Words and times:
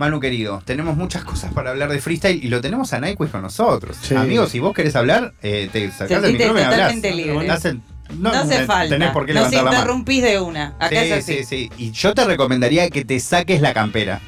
Manu 0.00 0.18
querido, 0.18 0.62
tenemos 0.64 0.96
muchas 0.96 1.24
cosas 1.24 1.52
para 1.52 1.72
hablar 1.72 1.92
de 1.92 2.00
freestyle 2.00 2.42
y 2.42 2.48
lo 2.48 2.62
tenemos 2.62 2.90
a 2.94 3.00
Nyquist 3.00 3.32
con 3.32 3.42
nosotros. 3.42 3.98
Sí. 4.00 4.14
Amigos, 4.14 4.48
si 4.50 4.58
vos 4.58 4.72
querés 4.72 4.96
hablar, 4.96 5.34
eh, 5.42 5.68
te 5.70 5.90
sacás 5.90 6.24
el 6.24 6.32
micrófono 6.32 6.58
y 6.58 6.62
hablás. 6.62 6.78
totalmente 6.94 7.14
libre. 7.14 7.50
Hacen- 7.50 7.82
No, 8.18 8.30
hace 8.30 8.64
falta. 8.64 8.88
Tenés 8.94 9.10
por 9.10 9.26
qué 9.26 9.34
Nos 9.34 9.52
interrumpís 9.52 10.22
de 10.22 10.40
una. 10.40 10.68
Acá 10.78 10.88
sí, 10.88 10.96
es 10.96 11.12
así. 11.12 11.34
sí, 11.34 11.44
sí. 11.44 11.70
Y 11.76 11.90
yo 11.90 12.14
te 12.14 12.24
recomendaría 12.24 12.88
que 12.88 13.04
te 13.04 13.20
saques 13.20 13.60
la 13.60 13.74
campera 13.74 14.20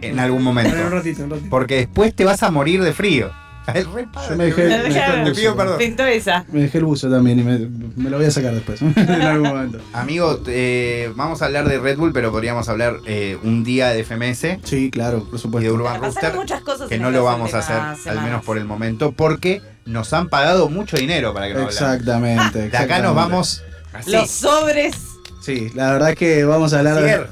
en 0.00 0.18
algún 0.18 0.42
momento. 0.42 0.70
Bueno, 0.70 0.86
un 0.86 0.92
ratito, 0.94 1.24
un 1.24 1.30
ratito. 1.30 1.50
Porque 1.50 1.76
después 1.76 2.14
te 2.14 2.24
vas 2.24 2.42
a 2.42 2.50
morir 2.50 2.82
de 2.82 2.94
frío. 2.94 3.30
Es 3.74 3.86
re 3.88 4.08
Yo 4.28 4.36
me 4.36 4.44
dejé, 4.46 4.64
me 4.68 4.78
dejé 4.78 5.04
el 5.20 5.24
Te 5.24 5.30
pido 5.32 5.52
buzo. 5.52 5.56
perdón. 5.56 5.78
Pintó 5.78 6.04
esa. 6.06 6.44
Me 6.52 6.60
dejé 6.62 6.78
el 6.78 6.84
buzo 6.84 7.10
también 7.10 7.38
y 7.38 7.42
me, 7.42 7.58
me 7.96 8.10
lo 8.10 8.16
voy 8.18 8.26
a 8.26 8.30
sacar 8.30 8.54
después. 8.54 8.80
en 8.96 8.96
algún 9.22 9.48
momento. 9.48 9.78
Amigo, 9.92 10.40
eh, 10.46 11.12
vamos 11.16 11.42
a 11.42 11.46
hablar 11.46 11.68
de 11.68 11.78
Red 11.78 11.98
Bull, 11.98 12.12
pero 12.12 12.30
podríamos 12.30 12.68
hablar 12.68 12.96
eh, 13.06 13.38
un 13.42 13.64
día 13.64 13.88
de 13.90 14.04
FMS 14.04 14.58
Sí, 14.64 14.90
claro, 14.90 15.20
por 15.20 15.28
y 15.28 15.32
de 15.32 15.38
supuesto. 15.38 15.74
Urban 15.74 16.02
Rooster. 16.02 16.34
muchas 16.34 16.60
cosas 16.62 16.88
Que 16.88 16.98
no 16.98 17.10
lo 17.10 17.24
vamos 17.24 17.54
a 17.54 17.58
hacer, 17.58 18.10
al 18.10 18.22
menos 18.22 18.44
por 18.44 18.58
el 18.58 18.64
momento, 18.64 19.12
porque 19.12 19.60
nos 19.86 20.12
han 20.12 20.28
pagado 20.28 20.68
mucho 20.68 20.96
dinero 20.96 21.32
para 21.34 21.46
que 21.48 21.54
no 21.54 21.60
hablemos. 21.60 21.74
Exactamente, 21.80 22.58
De 22.58 22.64
acá 22.66 22.84
exactamente. 22.84 23.02
nos 23.06 23.14
vamos 23.16 23.62
así. 23.92 24.10
Los 24.12 24.30
sobres. 24.30 24.94
Sí, 25.40 25.70
la 25.74 25.92
verdad 25.92 26.10
es 26.10 26.16
que 26.16 26.44
vamos 26.44 26.72
a 26.74 26.78
hablar 26.78 26.96
de- 27.02 27.26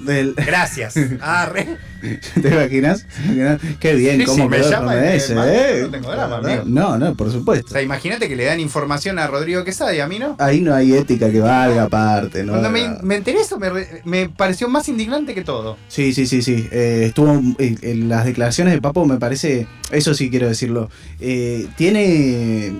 del. 0.00 0.34
gracias. 0.46 0.94
Ah, 1.20 1.46
re. 1.52 1.76
¿Te 2.42 2.48
imaginas? 2.48 3.06
Qué 3.80 3.94
bien, 3.94 4.20
Sí, 4.20 4.26
cómo 4.26 4.44
si 4.44 4.48
me 4.48 4.56
quedó 4.58 4.70
llama, 4.70 4.94
RMS, 4.94 5.30
eh, 5.30 5.34
¿eh? 5.34 5.80
no 5.82 5.90
tengo 5.90 6.10
drama, 6.12 6.36
amigo. 6.36 6.62
No, 6.66 6.98
no, 6.98 7.14
por 7.14 7.28
O 7.28 7.30
supuesto. 7.30 7.68
sea, 7.72 7.82
imagínate 7.82 8.28
que 8.28 8.36
le 8.36 8.44
dan 8.44 8.60
información 8.60 9.18
a 9.18 9.26
Rodrigo 9.26 9.64
Quesada 9.64 9.94
y 9.94 10.00
a 10.00 10.06
mí 10.06 10.18
no. 10.18 10.36
Ahí 10.38 10.60
no 10.60 10.74
hay 10.74 10.92
ética 10.94 11.30
que 11.32 11.40
valga 11.40 11.84
aparte, 11.84 12.44
¿no? 12.44 12.52
Cuando 12.52 12.70
me, 12.70 12.96
me 13.02 13.16
enteré 13.16 13.40
eso 13.40 13.58
me, 13.58 13.70
re- 13.70 14.02
me 14.04 14.28
pareció 14.28 14.68
más 14.68 14.88
indignante 14.88 15.34
que 15.34 15.42
todo. 15.42 15.78
Sí, 15.88 16.12
sí, 16.12 16.26
sí, 16.26 16.42
sí. 16.42 16.68
Eh, 16.70 17.04
estuvo 17.06 17.40
eh, 17.58 17.76
en 17.82 18.08
las 18.08 18.24
declaraciones 18.26 18.74
de 18.74 18.80
Papo, 18.82 19.04
me 19.06 19.16
parece, 19.18 19.66
eso 19.90 20.14
sí 20.14 20.30
quiero 20.30 20.46
decirlo. 20.48 20.90
eh, 21.20 21.66
tiene. 21.76 22.72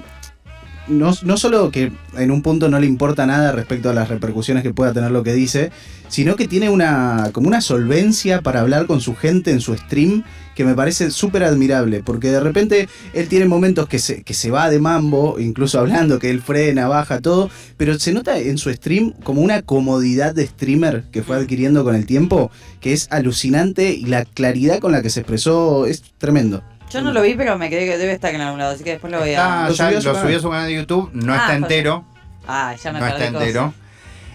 No, 0.89 1.13
no 1.23 1.37
solo 1.37 1.71
que 1.71 1.91
en 2.17 2.31
un 2.31 2.43
punto 2.43 2.69
no 2.69 2.79
le 2.79 2.87
importa 2.87 3.27
nada 3.27 3.53
respecto 3.53 3.91
a 3.91 3.95
las 3.95 4.09
repercusiones 4.09 4.63
que 4.63 4.73
pueda 4.73 4.93
tener 4.93 5.11
lo 5.11 5.25
que 5.25 5.35
dice, 5.35 5.73
sino 6.09 6.37
que 6.37 6.47
tiene 6.47 6.71
una 6.71 7.31
como 7.33 7.49
una 7.49 7.61
solvencia 7.61 8.41
para 8.41 8.61
hablar 8.61 8.87
con 8.87 9.01
su 9.01 9.17
gente 9.17 9.51
en 9.51 9.61
su 9.61 9.75
stream 9.77 10.23
que 10.55 10.65
me 10.65 10.75
parece 10.75 11.11
súper 11.11 11.45
admirable, 11.45 12.03
porque 12.03 12.31
de 12.31 12.41
repente 12.41 12.89
él 13.13 13.29
tiene 13.29 13.45
momentos 13.47 13.89
que 13.89 13.99
se, 13.99 14.23
que 14.23 14.33
se 14.33 14.51
va 14.51 14.71
de 14.71 14.79
mambo, 14.79 15.39
incluso 15.39 15.79
hablando 15.79 16.19
que 16.19 16.31
él 16.31 16.41
frena, 16.41 16.89
baja, 16.89 17.21
todo, 17.21 17.51
pero 17.77 17.99
se 17.99 18.15
nota 18.15 18.39
en 18.39 18.57
su 18.57 18.73
stream 18.73 19.13
como 19.23 19.43
una 19.43 19.61
comodidad 19.61 20.35
de 20.35 20.47
streamer 20.47 21.05
que 21.13 21.23
fue 21.23 21.37
adquiriendo 21.37 21.85
con 21.85 21.95
el 21.95 22.07
tiempo, 22.07 22.51
que 22.81 22.95
es 22.95 23.07
alucinante 23.11 23.93
y 23.93 24.07
la 24.07 24.25
claridad 24.25 24.79
con 24.79 24.93
la 24.93 25.03
que 25.03 25.11
se 25.11 25.21
expresó 25.21 25.85
es 25.85 26.03
tremendo. 26.17 26.63
Yo 26.91 27.03
no 27.03 27.13
lo 27.13 27.21
vi, 27.23 27.35
pero 27.35 27.59
me 27.59 27.69
quedé 27.69 27.85
que 27.87 27.99
debe 27.99 28.13
estar 28.13 28.35
en 28.35 28.41
algún 28.41 28.59
lado, 28.61 28.75
así 28.75 28.85
que 28.85 28.91
después 28.93 29.13
lo 29.13 29.19
voy 29.21 29.35
a. 29.35 29.67
Ah, 29.67 29.71
ya 29.71 29.87
subió 29.87 29.99
a 29.99 30.01
su 30.01 30.07
lo 30.09 30.13
canal. 30.15 30.23
subió 30.27 30.39
a 30.39 30.41
su 30.43 30.51
canal 30.51 30.67
de 30.69 30.75
YouTube, 30.75 31.11
no 31.13 31.33
Ah, 31.35 31.37
está 31.39 31.55
entero, 31.57 32.05
Ah, 32.47 32.75
ya 32.83 32.93
me 32.93 33.01
no 33.01 33.07
está 33.07 33.19
cosas. 33.19 33.35
entero. 33.43 33.75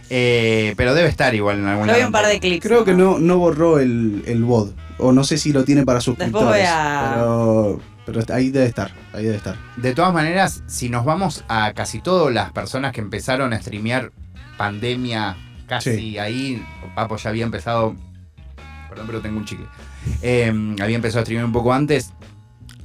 Eh, 0.09 0.73
pero 0.75 0.93
debe 0.93 1.07
estar 1.07 1.33
igual 1.33 1.59
en 1.59 1.67
algún 1.67 1.87
Lo 1.87 1.93
vi 1.93 1.99
lado 1.99 2.09
un 2.09 2.11
par 2.11 2.27
de 2.27 2.39
clips. 2.41 2.65
Creo 2.65 2.83
que 2.83 2.93
no, 2.93 3.17
no 3.19 3.37
borró 3.37 3.79
el, 3.79 4.23
el 4.27 4.43
VOD, 4.43 4.71
o 4.97 5.13
no 5.13 5.23
sé 5.23 5.37
si 5.37 5.53
lo 5.53 5.63
tiene 5.63 5.85
para 5.85 6.01
suscriptores, 6.01 6.47
voy 6.49 6.59
a- 6.67 7.11
pero, 7.15 7.81
pero 8.05 8.35
ahí 8.35 8.49
debe 8.49 8.65
estar, 8.65 8.91
ahí 9.13 9.23
debe 9.23 9.37
estar. 9.37 9.55
De 9.77 9.93
todas 9.95 10.13
maneras, 10.13 10.63
si 10.67 10.89
nos 10.89 11.05
vamos 11.05 11.45
a 11.47 11.71
casi 11.73 12.01
todas 12.01 12.33
las 12.33 12.51
personas 12.51 12.91
que 12.91 12.99
empezaron 12.99 13.53
a 13.53 13.61
streamear 13.61 14.11
pandemia, 14.57 15.37
casi 15.67 15.95
Sí. 15.95 16.17
ahí, 16.17 16.65
Papo 16.93 17.15
ya 17.15 17.29
había 17.29 17.45
empezado, 17.45 17.95
perdón, 18.89 19.07
pero 19.07 19.21
tengo 19.21 19.37
un 19.37 19.45
chicle, 19.45 19.65
Eh, 20.21 20.51
había 20.81 20.95
empezado 20.97 21.21
a 21.21 21.23
streamear 21.23 21.45
un 21.45 21.53
poco 21.53 21.71
antes. 21.71 22.11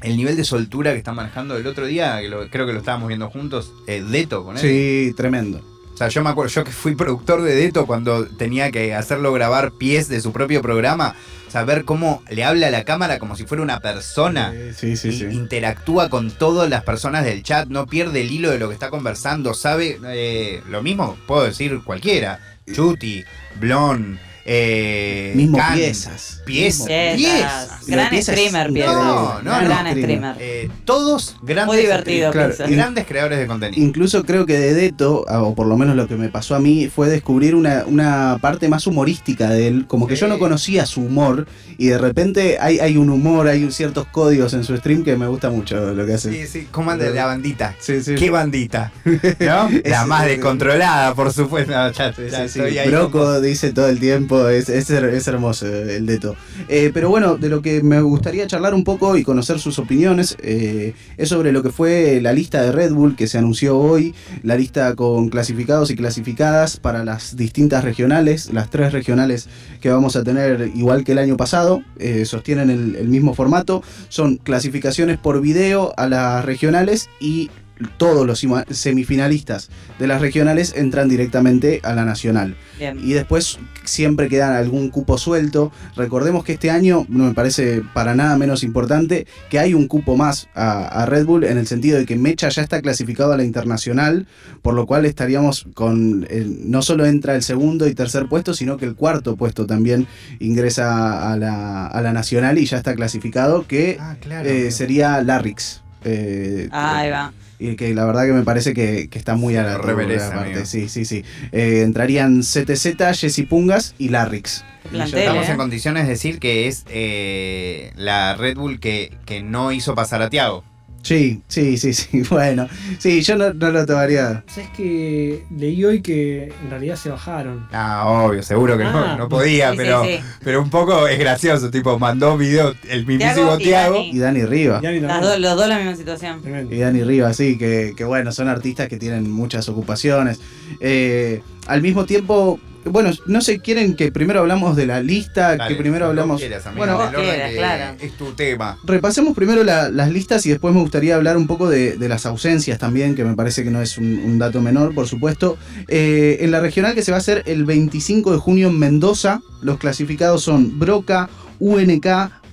El 0.06 0.16
nivel 0.16 0.36
de 0.36 0.44
soltura 0.44 0.92
que 0.92 0.98
están 0.98 1.16
manejando 1.16 1.56
el 1.56 1.66
otro 1.66 1.86
día, 1.86 2.20
que 2.20 2.28
lo- 2.28 2.48
creo 2.48 2.66
que 2.66 2.72
lo 2.72 2.78
estábamos 2.78 3.08
viendo 3.08 3.28
juntos, 3.28 3.72
eh, 3.86 4.02
Deto 4.08 4.44
con 4.44 4.56
él. 4.56 4.62
Sí, 4.62 5.12
tremendo. 5.16 5.60
O 5.92 5.96
sea, 5.98 6.08
yo 6.08 6.22
me 6.22 6.28
acuerdo, 6.30 6.52
yo 6.52 6.62
que 6.62 6.72
fui 6.72 6.94
productor 6.94 7.40
de 7.42 7.54
Deto 7.54 7.86
cuando 7.86 8.26
tenía 8.26 8.70
que 8.70 8.94
hacerlo 8.94 9.32
grabar 9.32 9.72
pies 9.72 10.08
de 10.08 10.20
su 10.20 10.30
propio 10.30 10.60
programa, 10.60 11.14
saber 11.48 11.84
cómo 11.86 12.22
le 12.30 12.44
habla 12.44 12.66
a 12.66 12.70
la 12.70 12.84
cámara 12.84 13.18
como 13.18 13.34
si 13.34 13.46
fuera 13.46 13.62
una 13.62 13.80
persona. 13.80 14.52
Sí, 14.76 14.94
sí, 14.96 15.10
sí. 15.12 15.24
interactúa 15.32 16.10
con 16.10 16.30
todas 16.30 16.68
las 16.68 16.84
personas 16.84 17.24
del 17.24 17.42
chat, 17.42 17.68
no 17.68 17.86
pierde 17.86 18.20
el 18.20 18.30
hilo 18.30 18.50
de 18.50 18.58
lo 18.58 18.68
que 18.68 18.74
está 18.74 18.90
conversando, 18.90 19.54
sabe 19.54 19.98
eh, 20.08 20.62
lo 20.68 20.82
mismo, 20.82 21.16
puedo 21.26 21.44
decir 21.44 21.80
cualquiera, 21.82 22.40
Chuti, 22.70 23.24
Blon, 23.58 24.18
eh, 24.48 25.32
Mismo 25.34 25.58
piezas. 25.74 26.42
piezas, 26.46 26.86
Piezas. 26.86 27.16
piezas. 27.16 27.86
Gran 27.86 28.10
Piezas 28.10 28.34
streamer. 28.36 28.72
Piezas. 28.72 28.94
No, 28.94 29.42
no, 29.42 29.50
gran 29.60 29.84
no. 29.84 29.90
streamer. 29.90 30.36
Eh, 30.38 30.68
todos 30.84 31.36
grandes, 31.42 31.66
Muy 31.66 31.76
divertido, 31.78 32.30
Claro, 32.30 32.54
grandes 32.68 33.06
creadores 33.06 33.38
de 33.40 33.46
contenido. 33.46 33.82
Incluso 33.82 34.24
creo 34.24 34.46
que 34.46 34.58
de 34.58 34.74
Deto, 34.74 35.24
ah, 35.28 35.42
o 35.42 35.54
por 35.54 35.66
lo 35.66 35.76
menos 35.76 35.96
lo 35.96 36.06
que 36.08 36.14
me 36.16 36.28
pasó 36.28 36.54
a 36.54 36.60
mí, 36.60 36.88
fue 36.94 37.08
descubrir 37.08 37.54
una, 37.54 37.84
una 37.86 38.38
parte 38.40 38.68
más 38.68 38.86
humorística 38.86 39.50
de 39.50 39.66
él. 39.68 39.86
Como 39.86 40.06
que 40.06 40.16
yo 40.16 40.28
no 40.28 40.38
conocía 40.38 40.86
su 40.86 41.00
humor 41.02 41.46
y 41.78 41.86
de 41.88 41.98
repente 41.98 42.58
hay, 42.60 42.78
hay 42.78 42.96
un 42.96 43.10
humor, 43.10 43.48
hay 43.48 43.70
ciertos 43.72 44.06
códigos 44.06 44.54
en 44.54 44.62
su 44.64 44.76
stream 44.76 45.02
que 45.04 45.16
me 45.16 45.26
gusta 45.26 45.50
mucho 45.50 45.92
lo 45.92 46.06
que 46.06 46.14
hace. 46.14 46.30
Sí, 46.32 46.46
sí, 46.46 46.68
¿cómo 46.70 46.90
anda 46.92 47.08
la 47.10 47.26
bandita? 47.26 47.74
Sí, 47.80 48.02
sí. 48.02 48.14
¿Qué 48.14 48.30
bandita? 48.30 48.92
¿No? 49.40 49.68
La 49.84 50.06
más 50.06 50.24
descontrolada, 50.26 51.14
por 51.14 51.32
supuesto. 51.32 51.72
No, 51.76 51.90
ya- 51.90 52.12
Sí, 52.12 52.22
ya 52.30 52.42
sí, 52.46 52.48
sí. 52.54 52.58
estoy 52.60 52.78
ahí 52.78 52.88
Broco 52.88 53.18
como- 53.18 53.40
dice 53.40 53.72
todo 53.72 53.88
el 53.88 53.98
tiempo, 53.98 54.35
es, 54.48 54.68
es, 54.68 54.90
her- 54.90 55.12
es 55.12 55.26
hermoso 55.26 55.66
el 55.66 56.06
Deto. 56.06 56.36
Eh, 56.68 56.90
pero 56.92 57.08
bueno, 57.08 57.36
de 57.36 57.48
lo 57.48 57.62
que 57.62 57.82
me 57.82 58.00
gustaría 58.00 58.46
charlar 58.46 58.74
un 58.74 58.84
poco 58.84 59.16
y 59.16 59.22
conocer 59.24 59.58
sus 59.58 59.78
opiniones 59.78 60.36
eh, 60.42 60.94
es 61.16 61.28
sobre 61.28 61.52
lo 61.52 61.62
que 61.62 61.70
fue 61.70 62.20
la 62.20 62.32
lista 62.32 62.62
de 62.62 62.72
Red 62.72 62.92
Bull 62.92 63.16
que 63.16 63.26
se 63.26 63.38
anunció 63.38 63.78
hoy, 63.78 64.14
la 64.42 64.56
lista 64.56 64.94
con 64.94 65.28
clasificados 65.28 65.90
y 65.90 65.96
clasificadas 65.96 66.78
para 66.78 67.04
las 67.04 67.36
distintas 67.36 67.84
regionales, 67.84 68.52
las 68.52 68.70
tres 68.70 68.92
regionales 68.92 69.48
que 69.80 69.90
vamos 69.90 70.16
a 70.16 70.24
tener 70.24 70.70
igual 70.74 71.04
que 71.04 71.12
el 71.12 71.18
año 71.18 71.36
pasado, 71.36 71.82
eh, 71.98 72.24
sostienen 72.24 72.70
el, 72.70 72.96
el 72.96 73.08
mismo 73.08 73.34
formato, 73.34 73.82
son 74.08 74.36
clasificaciones 74.36 75.18
por 75.18 75.40
video 75.40 75.92
a 75.96 76.08
las 76.08 76.44
regionales 76.44 77.08
y 77.20 77.50
todos 77.98 78.26
los 78.26 78.42
semifinalistas 78.70 79.68
de 79.98 80.06
las 80.06 80.20
regionales 80.20 80.72
entran 80.76 81.08
directamente 81.08 81.80
a 81.82 81.92
la 81.94 82.04
nacional. 82.04 82.56
Bien. 82.78 82.98
Y 83.02 83.12
después 83.12 83.58
siempre 83.84 84.28
queda 84.28 84.56
algún 84.58 84.88
cupo 84.90 85.18
suelto. 85.18 85.72
Recordemos 85.96 86.44
que 86.44 86.52
este 86.54 86.70
año, 86.70 87.04
no 87.08 87.24
me 87.24 87.34
parece 87.34 87.82
para 87.94 88.14
nada 88.14 88.36
menos 88.38 88.62
importante, 88.62 89.26
que 89.50 89.58
hay 89.58 89.74
un 89.74 89.88
cupo 89.88 90.16
más 90.16 90.48
a, 90.54 90.86
a 91.02 91.06
Red 91.06 91.26
Bull 91.26 91.44
en 91.44 91.58
el 91.58 91.66
sentido 91.66 91.98
de 91.98 92.06
que 92.06 92.16
Mecha 92.16 92.48
ya 92.48 92.62
está 92.62 92.80
clasificado 92.80 93.32
a 93.32 93.36
la 93.36 93.44
internacional, 93.44 94.26
por 94.62 94.74
lo 94.74 94.86
cual 94.86 95.04
estaríamos 95.04 95.66
con, 95.74 96.26
el- 96.30 96.70
no 96.70 96.82
solo 96.82 97.04
entra 97.06 97.34
el 97.36 97.42
segundo 97.42 97.86
y 97.88 97.94
tercer 97.94 98.26
puesto, 98.26 98.54
sino 98.54 98.76
que 98.76 98.86
el 98.86 98.94
cuarto 98.94 99.36
puesto 99.36 99.66
también 99.66 100.06
ingresa 100.40 101.32
a 101.32 101.36
la, 101.36 101.86
a 101.86 102.00
la 102.00 102.12
nacional 102.12 102.58
y 102.58 102.66
ya 102.66 102.78
está 102.78 102.94
clasificado, 102.94 103.66
que 103.66 103.98
Ah, 104.00 104.16
claro. 104.20 104.48
eh, 104.48 104.70
sería 104.70 105.20
Larrix. 105.22 105.82
Eh, 106.04 106.68
Ah, 106.72 106.98
ahí 106.98 107.10
va. 107.10 107.32
Y 107.58 107.76
que 107.76 107.94
la 107.94 108.04
verdad 108.04 108.26
que 108.26 108.32
me 108.32 108.42
parece 108.42 108.74
que, 108.74 109.08
que 109.08 109.18
está 109.18 109.34
muy 109.36 109.56
a 109.56 109.62
la 109.62 109.74
amigo. 109.76 110.64
Sí, 110.64 110.88
sí, 110.88 111.04
sí. 111.04 111.24
Eh, 111.52 111.82
entrarían 111.82 112.40
CTZ, 112.40 112.96
Jessy 113.14 113.42
Pungas 113.44 113.94
y 113.98 114.08
Larrix. 114.10 114.64
Plantel, 114.90 115.20
Estamos 115.20 115.48
¿eh? 115.48 115.50
en 115.52 115.56
condiciones 115.56 116.04
de 116.04 116.10
decir 116.10 116.38
que 116.38 116.68
es 116.68 116.84
eh, 116.88 117.92
la 117.96 118.34
Red 118.36 118.56
Bull 118.56 118.78
que, 118.78 119.12
que 119.24 119.42
no 119.42 119.72
hizo 119.72 119.94
pasar 119.94 120.22
a 120.22 120.30
Tiago. 120.30 120.64
Sí, 121.02 121.40
sí, 121.46 121.78
sí, 121.78 121.92
sí. 121.92 122.22
Bueno, 122.30 122.66
sí, 122.98 123.20
yo 123.22 123.36
no, 123.36 123.52
no 123.54 123.70
lo 123.70 123.86
tomaría. 123.86 124.42
¿Sabes 124.48 124.70
que 124.76 125.44
leí 125.56 125.84
hoy 125.84 126.02
que 126.02 126.52
en 126.62 126.70
realidad 126.70 126.96
se 126.96 127.10
bajaron? 127.10 127.66
Ah, 127.72 128.04
obvio, 128.08 128.42
seguro 128.42 128.76
que 128.76 128.84
no, 128.84 128.90
Ah. 128.98 129.14
no 129.16 129.28
podía, 129.28 129.70
Sí, 129.70 129.76
pero, 129.76 130.04
sí. 130.04 130.18
pero 130.42 130.60
un 130.62 130.68
poco 130.70 131.06
es 131.06 131.18
gracioso. 131.18 131.70
Tipo, 131.70 131.98
mandó 131.98 132.36
video 132.36 132.74
el 132.88 133.06
mismísimo 133.06 133.56
Tiago 133.56 133.96
y. 133.96 133.98
Dani. 133.98 134.10
Y 134.10 134.18
Dani 134.18 134.44
Riva. 134.46 134.80
Ya 134.82 134.90
ni 134.90 134.98
Las 135.00 135.10
también. 135.12 135.30
dos- 135.32 135.40
los 135.40 135.56
dos 135.56 135.68
la 135.68 135.76
misma 135.78 135.94
situación. 135.96 136.42
Tremendo. 136.42 136.74
Y 136.74 136.78
Dani 136.78 137.02
Riva, 137.04 137.32
sí, 137.34 137.56
que, 137.56 137.92
que 137.96 138.04
bueno, 138.04 138.32
son 138.32 138.48
artistas 138.48 138.88
que 138.88 138.96
tienen 138.96 139.30
muchas 139.30 139.68
ocupaciones. 139.68 140.40
Eh, 140.80 141.40
al 141.68 141.82
mismo 141.82 142.04
tiempo, 142.04 142.58
bueno, 142.90 143.10
no 143.26 143.40
sé, 143.40 143.58
quieren 143.60 143.94
que 143.96 144.10
primero 144.12 144.40
hablamos 144.40 144.76
de 144.76 144.86
la 144.86 145.00
lista, 145.02 145.56
Dale, 145.56 145.68
que 145.74 145.80
primero 145.80 146.06
hablamos. 146.06 146.40
quieras, 146.40 146.66
amigo, 146.66 146.78
bueno, 146.86 146.98
orden 146.98 147.20
quieras, 147.22 147.52
claro. 147.52 147.96
Es 148.00 148.12
tu 148.16 148.32
tema. 148.32 148.78
Repasemos 148.84 149.34
primero 149.34 149.64
la- 149.64 149.88
las 149.90 150.10
listas 150.10 150.44
y 150.46 150.50
después 150.50 150.74
me 150.74 150.80
gustaría 150.80 151.16
hablar 151.16 151.36
un 151.36 151.46
poco 151.46 151.68
de, 151.68 151.96
de 151.96 152.08
las 152.08 152.26
ausencias 152.26 152.78
también, 152.78 153.14
que 153.14 153.24
me 153.24 153.34
parece 153.34 153.64
que 153.64 153.70
no 153.70 153.80
es 153.82 153.98
un, 153.98 154.06
un 154.18 154.38
dato 154.38 154.60
menor, 154.60 154.94
por 154.94 155.06
supuesto. 155.06 155.58
Eh, 155.88 156.38
en 156.40 156.50
la 156.50 156.60
regional 156.60 156.94
que 156.94 157.02
se 157.02 157.10
va 157.12 157.16
a 157.16 157.20
hacer 157.20 157.42
el 157.46 157.64
25 157.64 158.32
de 158.32 158.38
junio 158.38 158.68
en 158.68 158.78
Mendoza, 158.78 159.40
los 159.62 159.78
clasificados 159.78 160.42
son 160.42 160.78
Broca, 160.78 161.28
UNK, 161.58 162.06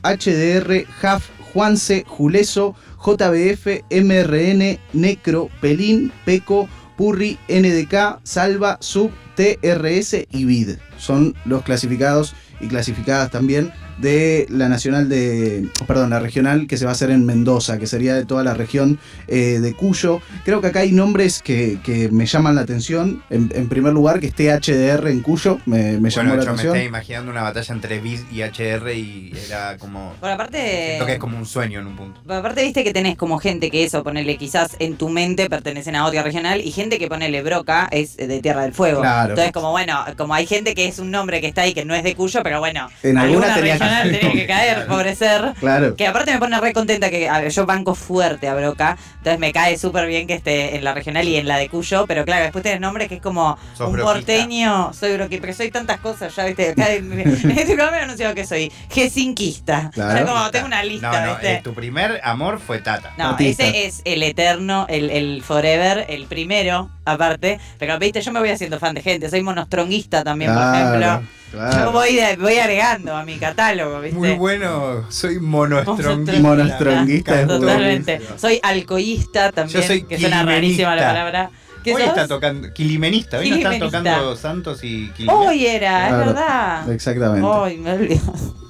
HDR, 0.03 0.85
JAF, 1.01 1.25
Juanse, 1.53 2.03
Juleso, 2.07 2.75
JBF, 3.06 3.83
MRN, 3.91 4.80
Necro, 4.94 5.50
Pelín, 5.62 6.12
Peco, 6.25 6.68
Purri, 6.98 7.38
NDK, 7.48 8.19
Salva, 8.24 8.78
Sub, 8.81 9.12
TRS 9.36 10.28
y 10.31 10.45
BID. 10.45 10.78
Son 10.98 11.36
los 11.45 11.63
clasificados 11.63 12.36
y 12.60 12.68
clasificadas 12.68 13.31
también 13.31 13.74
de 13.98 14.45
la 14.50 14.69
nacional 14.69 15.10
de, 15.10 15.68
perdón, 15.88 16.10
la 16.10 16.19
regional 16.19 16.68
que 16.68 16.78
se 16.78 16.86
va 16.86 16.92
a 16.92 16.94
hacer 16.94 17.12
en 17.12 17.25
Mendoza, 17.25 17.78
que 17.80 17.88
sería 17.88 18.16
de 18.16 18.25
toda 18.25 18.44
la 18.44 18.54
región 18.54 19.00
eh, 19.28 19.60
de 19.60 19.74
Cuyo. 19.74 20.22
Creo 20.45 20.62
que 20.62 20.68
acá 20.68 20.80
hay 20.81 20.92
nombres 20.92 21.42
que, 21.42 21.80
que 21.84 22.10
me 22.10 22.25
llaman 22.25 22.56
la 22.56 22.62
atención. 22.62 23.24
En, 23.30 23.51
en 23.56 23.69
primer 23.69 23.94
lugar, 23.94 24.19
que 24.19 24.28
esté 24.28 24.51
HDR 24.51 25.07
en 25.10 25.22
Cuyo, 25.22 25.60
me, 25.66 26.00
me 26.00 26.10
llamó 26.10 26.30
Bueno, 26.30 26.36
la 26.36 26.42
yo 26.44 26.45
me 26.45 26.51
atención. 26.54 26.75
estoy 26.75 26.88
imaginando 26.88 27.31
una 27.31 27.44
batalla 27.44 27.74
entre 27.74 28.00
Bid 28.00 28.19
y 28.31 28.42
HR 28.42 28.94
y 28.94 29.34
era 29.48 29.78
como. 29.78 30.13
Bueno, 30.19 30.36
aparte. 30.36 30.86
Siento 30.88 31.06
que 31.06 31.13
es 31.13 31.19
como 31.19 31.38
un 31.38 31.45
sueño 31.45 31.80
en 31.80 31.88
un 31.88 31.95
punto. 31.95 32.22
Pero 32.25 32.40
Aparte, 32.40 32.63
viste 32.63 32.84
que 32.84 32.94
tenés 32.94 33.16
como 33.18 33.38
gente 33.40 33.69
que 33.72 33.84
eso, 33.84 34.04
ponele 34.04 34.38
quizás 34.38 34.75
en 34.80 34.98
tu 34.98 35.10
mente 35.10 35.50
pertenecen 35.50 35.95
a 35.95 36.06
otra 36.06 36.24
regional 36.24 36.62
y 36.62 36.72
gente 36.72 37.00
que 37.00 37.07
ponele 37.07 37.42
broca 37.42 37.88
es 37.92 38.18
de 38.18 38.42
Tierra 38.42 38.63
del 38.63 38.74
Fuego. 38.74 39.01
Claro. 39.01 39.30
Entonces, 39.31 39.51
como 39.54 39.72
bueno, 39.72 40.04
como 40.18 40.34
hay 40.34 40.45
gente 40.45 40.75
que 40.75 40.88
es 40.88 41.00
un 41.00 41.12
nombre 41.12 41.42
que 41.42 41.48
está 41.48 41.62
ahí 41.62 41.74
que 41.74 41.86
no 41.86 41.95
es 41.95 42.04
de 42.04 42.16
Cuyo, 42.16 42.42
pero 42.44 42.60
bueno, 42.60 42.90
En 43.04 43.18
alguna 43.18 43.54
tenía 43.56 43.78
regional 43.83 44.12
tenía 44.19 44.31
que 44.33 44.47
caer, 44.47 44.88
pobre 44.88 45.15
ser. 45.15 45.53
Claro. 45.59 45.95
Que 45.95 46.07
aparte 46.07 46.31
me 46.33 46.39
pone 46.39 46.59
re 46.59 46.74
contenta 46.74 47.09
que 47.09 47.27
a 47.30 47.39
ver, 47.39 47.51
yo 47.51 47.65
banco 47.65 47.95
fuerte 47.95 48.47
a 48.47 48.56
Broca, 48.56 48.97
entonces 49.18 49.39
me 49.39 49.51
cae 49.53 49.77
súper 49.77 50.07
bien 50.07 50.27
que 50.27 50.33
esté 50.33 50.75
en 50.75 50.83
la 50.83 50.94
regional 50.94 51.27
y 51.27 51.35
en 51.38 51.47
la 51.47 51.57
de 51.57 51.69
Cuyo, 51.69 52.06
pero 52.07 52.25
claro, 52.25 52.44
después 52.44 52.63
tenés 52.63 52.80
nombres 52.81 53.07
que 53.09 53.15
es 53.15 53.21
como 53.21 53.57
Sos 53.77 53.88
un 53.88 53.94
broquista. 53.94 54.13
porteño, 54.13 54.94
soy 54.94 55.13
broqui, 55.18 55.38
pero 55.39 55.53
soy 55.53 55.71
tantas 55.71 56.00
cosas, 56.00 56.35
ya 56.35 56.45
viste, 56.45 56.69
acá 56.69 56.91
en, 56.91 57.12
en 57.19 57.30
este 57.51 57.65
programa 57.75 57.97
anunciado 58.03 58.33
que 58.35 58.45
soy 58.45 58.71
gesinquista, 58.89 59.89
Claro. 59.94 60.19
ya 60.19 60.25
como 60.25 60.51
tengo 60.51 60.65
una 60.68 60.83
lista, 60.83 61.12
No, 61.12 61.25
no, 61.25 61.31
viste. 61.33 61.53
eh, 61.53 61.62
tu 61.63 61.74
primer 61.74 62.19
amor 62.24 62.59
fue 62.59 62.80
Tata. 62.80 63.13
No, 63.18 63.35
ese 63.39 63.85
es 63.85 64.01
el 64.06 64.24
eterno, 64.24 64.85
el, 64.89 65.09
el 65.09 65.44
forever, 65.44 66.06
el 66.09 66.25
primero, 66.25 66.89
aparte. 67.06 67.60
Pero 67.80 67.98
viste, 68.00 68.22
yo 68.22 68.32
me 68.32 68.40
voy 68.40 68.50
haciendo 68.50 68.80
fan 68.80 68.94
de 68.96 69.02
gente. 69.02 69.30
Soy 69.30 69.42
monostronguista 69.44 70.24
también, 70.24 70.54
por 70.54 70.64
ejemplo. 70.64 71.22
Claro, 71.52 71.86
Yo 71.86 71.92
voy, 71.92 72.16
de- 72.16 72.36
voy 72.38 72.56
agregando 72.58 73.16
a 73.16 73.24
mi 73.24 73.38
catálogo, 73.38 74.02
¿viste? 74.02 74.18
Muy 74.18 74.32
bueno, 74.32 75.06
soy 75.10 75.40
monostronguista. 75.40 76.40
Monostronguista 76.42 77.42
es 77.42 77.48
Totalmente. 77.48 78.22
Soy 78.38 78.60
alcoísta 78.64 79.52
también, 79.52 79.82
Yo 79.82 79.88
soy 79.88 80.04
que 80.04 80.18
suena 80.20 80.42
rarísima 80.44 80.96
la 80.96 81.02
quilimenista. 81.02 81.08
palabra. 81.08 81.50
¿Qué 81.84 81.94
Hoy 81.94 82.02
sos? 82.02 82.10
está 82.10 82.28
tocando. 82.28 82.74
Quilimenista. 82.74 83.38
Hoy 83.38 83.50
no 83.52 83.56
están 83.58 83.74
Quilimenista. 83.74 84.02
tocando 84.16 84.36
Santos 84.36 84.80
y 84.84 85.10
Quilimen. 85.12 85.36
Hoy 85.38 85.66
era, 85.68 86.08
Claro, 86.08 86.20
es 86.22 86.26
verdad. 86.28 86.92
Exactamente. 86.92 87.48
Hoy 87.48 87.78
me 87.78 87.92
olvidé. 87.94 88.22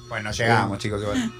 Bueno, 0.08 0.30
llegamos, 0.32 0.78
chicos. 0.78 1.00
igual. 1.02 1.32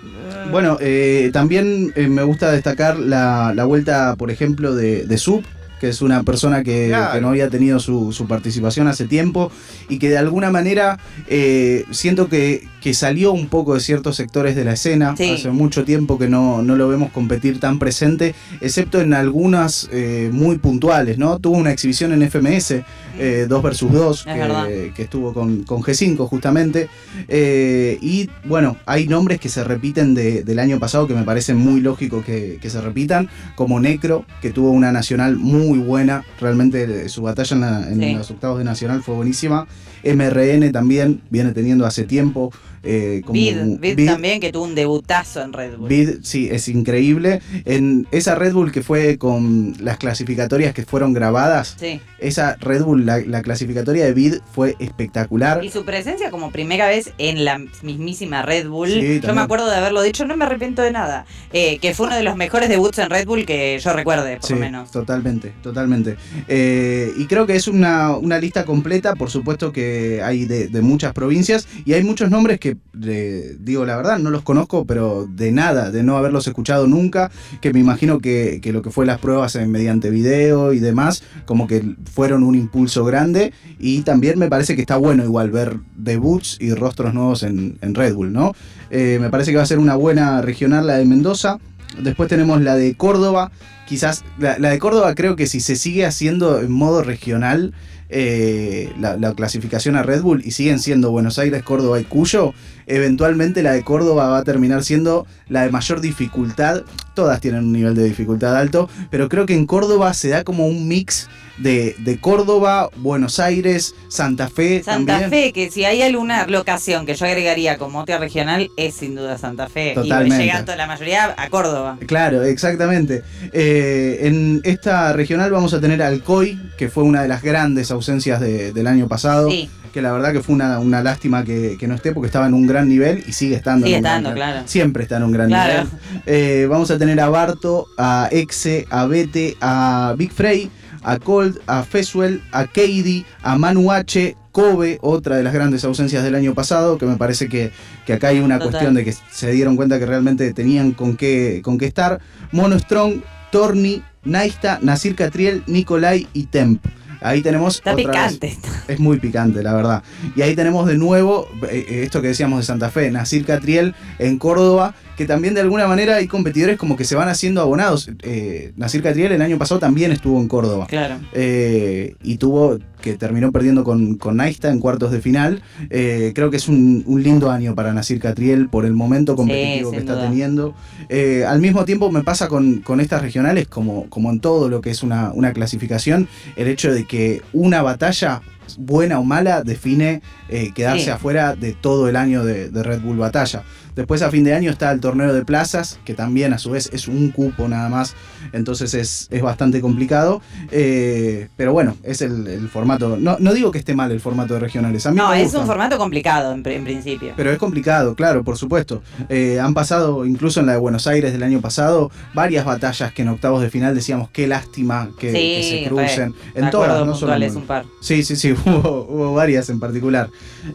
Bueno, 0.50 0.78
eh, 0.80 1.30
también 1.32 1.92
eh, 1.94 2.08
me 2.08 2.22
gusta 2.22 2.50
destacar 2.52 2.96
la, 2.98 3.52
la 3.54 3.64
vuelta, 3.66 4.16
por 4.16 4.30
ejemplo, 4.30 4.74
de, 4.74 5.04
de 5.04 5.18
Sub, 5.18 5.44
que 5.84 5.90
es 5.90 6.00
una 6.00 6.22
persona 6.22 6.62
que, 6.64 6.86
Claro. 6.88 7.12
que 7.12 7.20
no 7.20 7.28
había 7.28 7.50
tenido 7.50 7.78
su, 7.78 8.10
su 8.12 8.26
participación 8.26 8.88
hace 8.88 9.04
tiempo 9.06 9.52
y 9.90 9.98
que 9.98 10.08
de 10.08 10.16
alguna 10.16 10.50
manera 10.50 10.98
eh, 11.26 11.84
siento 11.90 12.28
que, 12.30 12.66
que 12.84 12.92
salió 12.92 13.32
un 13.32 13.46
poco 13.48 13.72
de 13.72 13.80
ciertos 13.80 14.14
sectores 14.16 14.54
de 14.54 14.62
la 14.62 14.74
escena. 14.74 15.14
Sí. 15.16 15.30
Hace 15.30 15.48
mucho 15.50 15.84
tiempo 15.86 16.18
que 16.18 16.28
no, 16.28 16.60
no 16.60 16.76
lo 16.76 16.86
vemos 16.86 17.10
competir 17.12 17.58
tan 17.58 17.78
presente, 17.78 18.34
excepto 18.60 19.00
en 19.00 19.14
algunas 19.14 19.88
eh, 19.90 20.28
muy 20.30 20.58
puntuales, 20.58 21.16
¿no? 21.16 21.38
Tuvo 21.38 21.56
una 21.56 21.72
exhibición 21.72 22.12
en 22.12 22.20
FMS, 22.30 22.82
eh, 23.18 23.46
2 23.48 23.62
versus 23.62 23.90
2, 23.90 24.26
Es 24.28 24.36
verdad. 24.36 24.66
que, 24.68 24.92
que 24.94 25.02
estuvo 25.04 25.32
con, 25.32 25.62
con 25.62 25.80
G5 25.80 26.28
justamente. 26.28 26.90
Eh, 27.26 27.96
y 28.02 28.28
bueno, 28.44 28.76
hay 28.84 29.08
nombres 29.08 29.40
que 29.40 29.48
se 29.48 29.64
repiten 29.64 30.12
de- 30.12 30.42
del 30.44 30.58
año 30.58 30.78
pasado 30.78 31.06
que 31.08 31.14
me 31.14 31.22
parecen 31.22 31.56
muy 31.56 31.80
lógico 31.80 32.22
que, 32.22 32.58
que 32.60 32.68
se 32.68 32.82
repitan, 32.82 33.30
como 33.54 33.80
Necro, 33.80 34.26
que 34.42 34.50
tuvo 34.50 34.70
una 34.72 34.92
nacional 34.92 35.36
muy 35.36 35.78
buena, 35.78 36.22
realmente 36.38 37.06
eh, 37.06 37.08
su 37.08 37.22
batalla 37.22 37.54
en, 37.54 37.60
la- 37.62 37.88
en 37.90 37.98
Sí. 38.00 38.12
los 38.14 38.30
octavos 38.30 38.58
de 38.58 38.64
nacional 38.64 39.02
fue 39.02 39.14
buenísima. 39.14 39.66
MRN 40.04 40.70
también 40.70 41.22
viene 41.30 41.52
teniendo 41.52 41.86
hace 41.86 42.04
tiempo. 42.04 42.52
Eh, 42.84 43.22
como 43.24 43.32
Vid 43.34 43.56
Vid- 43.80 44.06
también, 44.06 44.40
que 44.40 44.52
tuvo 44.52 44.64
un 44.64 44.74
debutazo 44.74 45.42
en 45.42 45.52
Red 45.52 45.76
Bull. 45.78 45.88
Vid, 45.88 46.08
sí, 46.22 46.48
es 46.50 46.68
increíble. 46.68 47.40
En 47.64 48.06
esa 48.10 48.34
Red 48.34 48.52
Bull 48.52 48.72
que 48.72 48.82
fue 48.82 49.18
con 49.18 49.74
las 49.80 49.96
clasificatorias 49.98 50.74
que 50.74 50.84
fueron 50.84 51.12
grabadas, 51.12 51.76
Sí. 51.78 52.00
esa 52.18 52.56
Red 52.60 52.82
Bull, 52.82 53.06
la, 53.06 53.18
la 53.20 53.42
clasificatoria 53.42 54.04
de 54.04 54.12
Vid 54.12 54.34
fue 54.52 54.76
espectacular. 54.78 55.64
Y 55.64 55.70
su 55.70 55.84
presencia 55.84 56.30
como 56.30 56.50
primera 56.50 56.86
vez 56.88 57.12
en 57.18 57.44
la 57.44 57.58
mismísima 57.82 58.42
Red 58.42 58.68
Bull, 58.68 58.88
Sí, 58.90 59.20
yo 59.20 59.34
me 59.34 59.40
acuerdo 59.40 59.68
de 59.70 59.76
haberlo 59.76 60.02
dicho, 60.02 60.24
no 60.26 60.36
me 60.36 60.44
arrepiento 60.44 60.82
de 60.82 60.90
nada. 60.92 61.26
Eh, 61.52 61.78
que 61.78 61.94
fue 61.94 62.06
uno 62.06 62.16
de 62.16 62.22
los 62.22 62.36
mejores 62.36 62.68
debuts 62.68 62.98
en 62.98 63.10
Red 63.10 63.26
Bull 63.26 63.46
que 63.46 63.78
yo 63.82 63.92
recuerde, 63.92 64.36
por 64.36 64.46
Sí, 64.46 64.54
lo 64.54 64.60
menos. 64.60 64.90
totalmente, 64.90 65.52
totalmente. 65.62 66.16
Eh, 66.48 67.12
y 67.16 67.26
creo 67.26 67.46
que 67.46 67.56
es 67.56 67.68
una, 67.68 68.16
una 68.16 68.38
lista 68.38 68.64
completa, 68.64 69.14
por 69.14 69.30
supuesto 69.30 69.72
que 69.72 70.20
hay 70.22 70.44
de, 70.44 70.68
de 70.68 70.80
muchas 70.82 71.12
provincias 71.12 71.66
y 71.84 71.92
hay 71.94 72.04
muchos 72.04 72.30
nombres 72.30 72.60
que, 72.60 72.73
digo 72.92 73.84
la 73.84 73.96
verdad, 73.96 74.18
no 74.18 74.30
los 74.30 74.42
conozco, 74.42 74.84
pero 74.84 75.26
de 75.26 75.52
nada, 75.52 75.90
de 75.90 76.02
no 76.02 76.16
haberlos 76.16 76.46
escuchado 76.46 76.86
nunca, 76.86 77.30
que 77.60 77.72
me 77.72 77.80
imagino 77.80 78.20
que, 78.20 78.60
que 78.62 78.72
lo 78.72 78.82
que 78.82 78.90
fue 78.90 79.06
las 79.06 79.18
pruebas 79.18 79.56
mediante 79.66 80.10
video 80.10 80.72
y 80.72 80.80
demás, 80.80 81.22
como 81.44 81.66
que 81.66 81.94
fueron 82.12 82.42
un 82.42 82.54
impulso 82.54 83.04
grande 83.04 83.52
y 83.78 84.02
también 84.02 84.38
me 84.38 84.48
parece 84.48 84.74
que 84.74 84.82
está 84.82 84.96
bueno 84.96 85.24
igual 85.24 85.50
ver 85.50 85.78
debuts 85.96 86.58
y 86.60 86.72
rostros 86.74 87.14
nuevos 87.14 87.42
en, 87.42 87.78
Red 87.80 88.14
Bull, 88.14 88.32
¿no? 88.32 88.54
Eh, 88.90 89.18
me 89.20 89.30
parece 89.30 89.50
que 89.50 89.56
va 89.56 89.62
a 89.62 89.66
ser 89.66 89.78
una 89.78 89.96
buena 89.96 90.40
regional 90.42 90.86
la 90.86 90.96
de 90.96 91.04
Mendoza. 91.04 91.58
Después 92.00 92.28
tenemos 92.28 92.60
la 92.60 92.76
de 92.76 92.94
Córdoba. 92.94 93.52
Quizás 93.86 94.24
la 94.38 94.58
de 94.58 94.78
Córdoba 94.78 95.14
creo 95.14 95.36
que 95.36 95.46
si 95.46 95.60
se 95.60 95.76
sigue 95.76 96.06
haciendo 96.06 96.60
en 96.60 96.72
modo 96.72 97.02
regional 97.02 97.74
eh, 98.08 98.92
la, 98.98 99.16
la 99.16 99.34
clasificación 99.34 99.96
a 99.96 100.02
Red 100.02 100.22
Bull 100.22 100.42
y 100.44 100.50
siguen 100.50 100.78
siendo 100.78 101.10
Buenos 101.10 101.38
Aires, 101.38 101.62
Córdoba 101.62 102.00
y 102.00 102.04
Cuyo, 102.04 102.54
eventualmente 102.86 103.62
la 103.62 103.72
de 103.72 103.82
Córdoba 103.82 104.28
va 104.28 104.38
a 104.38 104.44
terminar 104.44 104.84
siendo 104.84 105.26
la 105.48 105.62
de 105.62 105.70
mayor 105.70 106.00
dificultad. 106.00 106.82
Todas 107.14 107.40
tienen 107.40 107.64
un 107.64 107.72
nivel 107.72 107.94
de 107.94 108.04
dificultad 108.04 108.56
alto, 108.56 108.88
pero 109.10 109.28
creo 109.28 109.46
que 109.46 109.54
en 109.54 109.66
Córdoba 109.66 110.12
se 110.14 110.30
da 110.30 110.42
como 110.44 110.66
un 110.66 110.88
mix 110.88 111.28
de, 111.58 111.94
de 112.00 112.18
Córdoba, 112.18 112.90
Buenos 112.96 113.38
Aires, 113.38 113.94
Santa 114.08 114.48
Fe. 114.48 114.82
Santa 114.82 115.20
también. 115.20 115.30
Fe, 115.30 115.52
que 115.52 115.70
si 115.70 115.84
hay 115.84 116.02
alguna 116.02 116.48
locación 116.48 117.06
que 117.06 117.14
yo 117.14 117.26
agregaría 117.26 117.78
como 117.78 118.00
otra 118.00 118.18
regional, 118.18 118.68
es 118.76 118.94
sin 118.96 119.14
duda 119.14 119.38
Santa 119.38 119.68
Fe. 119.68 119.92
Totalmente. 119.94 120.42
Y 120.42 120.46
llegando 120.46 120.74
la 120.74 120.88
mayoría 120.88 121.32
a 121.38 121.48
Córdoba. 121.50 121.96
Claro, 122.06 122.42
exactamente. 122.42 123.22
Eh, 123.52 124.18
en 124.22 124.60
esta 124.64 125.12
regional 125.12 125.52
vamos 125.52 125.72
a 125.74 125.80
tener 125.80 126.02
al 126.02 126.22
COI, 126.24 126.58
que 126.76 126.88
fue 126.88 127.04
una 127.04 127.22
de 127.22 127.28
las 127.28 127.42
grandes 127.42 127.92
ausencias 127.92 128.40
de- 128.40 128.72
del 128.72 128.88
año 128.88 129.06
pasado. 129.06 129.48
Sí, 129.48 129.70
Que 129.94 130.02
la 130.02 130.12
verdad 130.12 130.32
que 130.32 130.40
fue 130.42 130.56
una, 130.56 130.80
una 130.80 131.02
lástima 131.02 131.44
que, 131.44 131.76
que 131.78 131.86
no 131.86 131.94
esté 131.94 132.12
porque 132.12 132.26
estaba 132.26 132.46
en 132.48 132.54
un 132.54 132.66
gran 132.66 132.88
nivel 132.88 133.22
y 133.28 133.32
sigue 133.32 133.54
estando 133.54 133.86
sigue 133.86 133.98
en 133.98 134.00
un 134.00 134.02
gran 134.02 134.16
estando, 134.18 134.34
nivel. 134.34 134.50
claro. 134.50 134.68
Siempre 134.68 135.02
está 135.04 135.16
en 135.18 135.22
un 135.22 135.30
gran 135.32 135.46
Claro. 135.48 135.84
nivel. 135.84 136.22
Eh, 136.26 136.66
vamos 136.68 136.90
a 136.90 136.98
tener 136.98 137.20
a 137.20 137.28
Barto, 137.28 137.86
a 137.96 138.28
Exe, 138.32 138.86
a 138.90 139.06
Bete, 139.06 139.56
a 139.60 140.14
Big 140.18 140.32
Frey, 140.32 140.68
a 141.04 141.18
Cold, 141.18 141.60
a 141.68 141.84
Feswell, 141.84 142.42
a 142.50 142.64
Katie, 142.66 143.24
a 143.42 143.56
Manu 143.56 143.92
H, 143.92 144.36
Kobe, 144.50 144.98
otra 145.00 145.36
de 145.36 145.42
las 145.44 145.52
grandes 145.52 145.84
ausencias 145.84 146.24
del 146.24 146.34
año 146.34 146.54
pasado, 146.54 146.98
que 146.98 147.06
me 147.06 147.16
parece 147.16 147.48
que, 147.48 147.70
que 148.04 148.14
acá 148.14 148.28
hay 148.28 148.40
una 148.40 148.58
Total. 148.58 148.70
cuestión 148.72 148.94
de 148.94 149.04
que 149.04 149.14
se 149.30 149.52
dieron 149.52 149.76
cuenta 149.76 149.98
que 150.00 150.06
realmente 150.06 150.52
tenían 150.54 150.90
con 150.92 151.16
qué, 151.16 151.60
con 151.62 151.78
qué 151.78 151.86
estar. 151.86 152.20
Mono 152.52 152.78
Strong, 152.78 153.20
Torni, 153.52 154.02
Naista, 154.24 154.78
Nasir 154.82 155.14
Catriel, 155.14 155.62
Nicolai 155.66 156.26
y 156.32 156.44
Temp. 156.46 156.84
Ahí 157.20 157.42
tenemos 157.42 157.76
Está 157.76 157.92
otra 157.92 158.26
vez- 158.26 158.38
picante. 158.38 158.58
es 158.88 159.00
muy 159.00 159.18
picante, 159.18 159.62
la 159.62 159.74
verdad. 159.74 160.02
Y 160.36 160.42
ahí 160.42 160.54
tenemos 160.54 160.86
de 160.86 160.96
nuevo 160.98 161.48
eh, 161.70 161.86
eh, 161.88 162.02
esto 162.04 162.20
que 162.22 162.28
decíamos 162.28 162.58
de 162.60 162.64
Santa 162.64 162.90
Fe, 162.90 163.10
Nasir 163.10 163.44
Catriel 163.44 163.94
en 164.18 164.38
Córdoba, 164.38 164.94
que 165.16 165.26
también 165.26 165.54
de 165.54 165.60
alguna 165.60 165.86
manera 165.86 166.16
hay 166.16 166.26
competidores 166.26 166.76
como 166.76 166.96
que 166.96 167.04
se 167.04 167.14
van 167.14 167.28
haciendo 167.28 167.60
abonados. 167.60 168.10
Eh, 168.22 168.72
Nasir 168.76 169.02
Catriel 169.02 169.32
el 169.32 169.42
año 169.42 169.58
pasado 169.58 169.78
también 169.80 170.10
estuvo 170.12 170.40
en 170.40 170.48
Córdoba. 170.48 170.86
Claro. 170.88 171.16
Eh, 171.32 172.16
y 172.22 172.36
tuvo 172.38 172.78
que 173.00 173.14
terminó 173.14 173.52
perdiendo 173.52 173.84
con, 173.84 174.14
con 174.14 174.38
Naista 174.38 174.70
en 174.70 174.80
cuartos 174.80 175.12
de 175.12 175.20
final. 175.20 175.62
Eh, 175.90 176.32
creo 176.34 176.50
que 176.50 176.56
es 176.56 176.68
un, 176.68 177.04
un 177.06 177.22
lindo 177.22 177.50
año 177.50 177.74
para 177.74 177.92
Nasir 177.92 178.18
Catriel 178.18 178.68
por 178.70 178.86
el 178.86 178.94
momento 178.94 179.36
competitivo 179.36 179.90
que 179.90 179.98
está 179.98 180.18
teniendo. 180.20 180.74
Eh, 181.10 181.44
al 181.46 181.60
mismo 181.60 181.84
tiempo 181.84 182.10
me 182.10 182.22
pasa 182.22 182.48
con, 182.48 182.78
con 182.78 183.00
estas 183.00 183.20
regionales, 183.20 183.68
como, 183.68 184.08
como 184.08 184.30
en 184.30 184.40
todo 184.40 184.68
lo 184.70 184.80
que 184.80 184.90
es 184.90 185.02
una, 185.02 185.32
una 185.34 185.52
clasificación, 185.52 186.28
el 186.56 186.66
hecho 186.68 186.92
de 186.92 187.03
que 187.06 187.42
una 187.52 187.82
batalla, 187.82 188.40
buena 188.78 189.18
o 189.18 189.24
mala, 189.24 189.62
define 189.62 190.22
eh, 190.48 190.72
quedarse 190.74 191.04
Sí. 191.04 191.10
afuera 191.10 191.54
de 191.54 191.72
todo 191.72 192.08
el 192.08 192.16
año 192.16 192.44
de, 192.44 192.70
de 192.70 192.82
Red 192.82 193.00
Bull 193.00 193.18
Batalla. 193.18 193.62
Después 193.94 194.22
a 194.22 194.30
fin 194.30 194.44
de 194.44 194.54
año 194.54 194.70
está 194.70 194.90
el 194.92 195.00
torneo 195.00 195.32
de 195.32 195.44
plazas, 195.44 195.98
que 196.04 196.14
también 196.14 196.52
a 196.52 196.58
su 196.58 196.70
vez 196.70 196.90
es 196.92 197.06
un 197.08 197.30
cupo 197.30 197.68
nada 197.68 197.88
más, 197.88 198.14
entonces 198.52 198.92
es, 198.94 199.28
es 199.30 199.40
bastante 199.42 199.80
complicado. 199.80 200.42
Eh, 200.70 201.48
pero 201.56 201.72
bueno, 201.72 201.96
es 202.02 202.20
el, 202.22 202.46
el 202.46 202.68
formato. 202.68 203.16
No, 203.16 203.36
no 203.38 203.54
digo 203.54 203.70
que 203.70 203.78
esté 203.78 203.94
mal 203.94 204.10
el 204.10 204.20
formato 204.20 204.54
de 204.54 204.60
regionales, 204.60 205.06
a 205.06 205.10
mí 205.10 205.16
No, 205.16 205.30
me 205.30 205.38
es 205.38 205.44
gusta. 205.44 205.60
un 205.60 205.66
formato 205.66 205.96
complicado 205.98 206.52
en, 206.52 206.62
pri- 206.62 206.74
en 206.74 206.84
principio. 206.84 207.32
Pero 207.36 207.50
es 207.52 207.58
complicado, 207.58 208.14
claro, 208.14 208.42
por 208.42 208.56
supuesto. 208.58 209.02
Eh, 209.28 209.60
han 209.60 209.74
pasado, 209.74 210.24
incluso 210.26 210.60
en 210.60 210.66
la 210.66 210.72
de 210.72 210.78
Buenos 210.78 211.06
Aires 211.06 211.32
del 211.32 211.42
año 211.42 211.60
pasado, 211.60 212.10
varias 212.34 212.64
batallas 212.64 213.12
que 213.12 213.22
en 213.22 213.28
octavos 213.28 213.62
de 213.62 213.70
final 213.70 213.94
decíamos 213.94 214.28
qué 214.30 214.46
lástima 214.46 215.10
que, 215.18 215.30
Sí, 215.30 215.36
que 215.38 215.62
se 215.62 215.88
crucen. 215.88 216.34
En 216.54 216.70
todas, 216.70 217.06
no 217.06 217.14
solo 217.14 217.34
en 217.34 217.56
un 217.56 217.66
par. 217.66 217.84
Sí, 218.00 218.22
sí, 218.24 218.36
sí. 218.36 218.52
hubo, 218.66 219.06
hubo 219.08 219.34
varias 219.34 219.68
en 219.70 219.78
particular. 219.78 220.28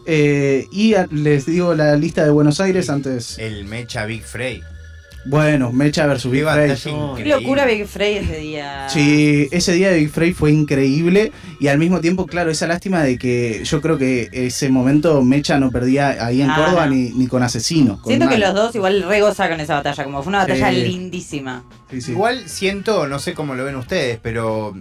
Eh, 0.06 0.66
y 0.72 0.94
a- 0.94 1.06
les 1.10 1.46
digo 1.46 1.74
la 1.74 1.96
lista 1.96 2.24
de 2.24 2.30
Buenos 2.30 2.60
Aires 2.60 2.88
antes. 2.88 3.09
El 3.38 3.64
Mecha 3.64 4.04
Big 4.06 4.22
Frey. 4.22 4.62
Bueno, 5.26 5.70
Mecha 5.70 6.06
versus 6.06 6.32
Big 6.32 6.44
Qué 6.44 6.76
Frey. 6.76 6.94
Qué 7.18 7.24
locura 7.28 7.66
Big 7.66 7.86
Frey 7.86 8.16
ese 8.16 8.38
día. 8.38 8.88
Sí, 8.88 9.48
ese 9.52 9.72
día 9.74 9.90
de 9.90 9.98
Big 9.98 10.08
Frey 10.10 10.32
fue 10.32 10.50
increíble 10.50 11.30
y 11.60 11.68
al 11.68 11.76
mismo 11.76 12.00
tiempo, 12.00 12.24
claro, 12.24 12.50
esa 12.50 12.66
lástima 12.66 13.02
de 13.02 13.18
que 13.18 13.62
yo 13.64 13.82
creo 13.82 13.98
que 13.98 14.30
ese 14.32 14.70
momento 14.70 15.20
Mecha 15.22 15.58
no 15.60 15.70
perdía 15.70 16.24
ahí 16.24 16.40
en 16.40 16.48
Ah, 16.48 16.56
Córdoba 16.56 16.86
no. 16.86 16.92
ni, 16.94 17.10
ni 17.10 17.26
con 17.26 17.42
Asesino. 17.42 17.96
con 18.00 18.06
Siento 18.06 18.30
que 18.30 18.38
los 18.38 18.54
dos 18.54 18.74
igual 18.74 19.02
regoza 19.02 19.46
con 19.50 19.60
esa 19.60 19.74
batalla, 19.74 20.04
como 20.04 20.22
fue 20.22 20.30
una 20.30 20.38
batalla 20.38 20.70
Sí. 20.70 20.76
lindísima. 20.84 21.64
Sí, 21.90 22.00
sí. 22.00 22.12
Igual 22.12 22.48
siento, 22.48 23.06
no 23.06 23.18
sé 23.18 23.34
cómo 23.34 23.54
lo 23.54 23.64
ven 23.66 23.76
ustedes, 23.76 24.18
pero 24.22 24.74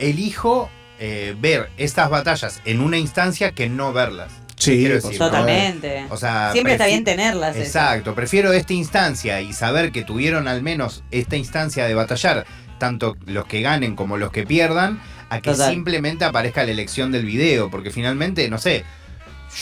elijo 0.00 0.68
eh, 0.98 1.34
ver 1.40 1.70
estas 1.76 2.10
batallas 2.10 2.60
en 2.64 2.80
una 2.80 2.98
instancia 2.98 3.52
que 3.52 3.68
no 3.68 3.92
verlas. 3.92 4.32
Sí, 4.64 4.84
decir. 4.84 5.18
Totalmente. 5.18 6.06
O 6.10 6.16
sea, 6.16 6.52
Siempre 6.52 6.72
está 6.74 6.86
bien 6.86 7.04
tenerlas. 7.04 7.56
Exacto, 7.56 8.14
prefiero 8.14 8.52
esta 8.52 8.72
instancia 8.72 9.40
y 9.40 9.52
saber 9.52 9.92
que 9.92 10.02
tuvieron 10.02 10.48
al 10.48 10.62
menos 10.62 11.04
esta 11.10 11.36
instancia 11.36 11.86
de 11.86 11.94
batallar, 11.94 12.46
tanto 12.78 13.16
los 13.26 13.46
que 13.46 13.62
ganen 13.62 13.96
como 13.96 14.16
los 14.16 14.30
que 14.30 14.46
pierdan, 14.46 15.00
a 15.30 15.40
que 15.40 15.50
Total. 15.52 15.70
simplemente 15.72 16.24
aparezca 16.24 16.64
la 16.64 16.72
elección 16.72 17.12
del 17.12 17.24
video, 17.24 17.70
porque 17.70 17.90
finalmente, 17.90 18.48
no 18.48 18.58
sé, 18.58 18.84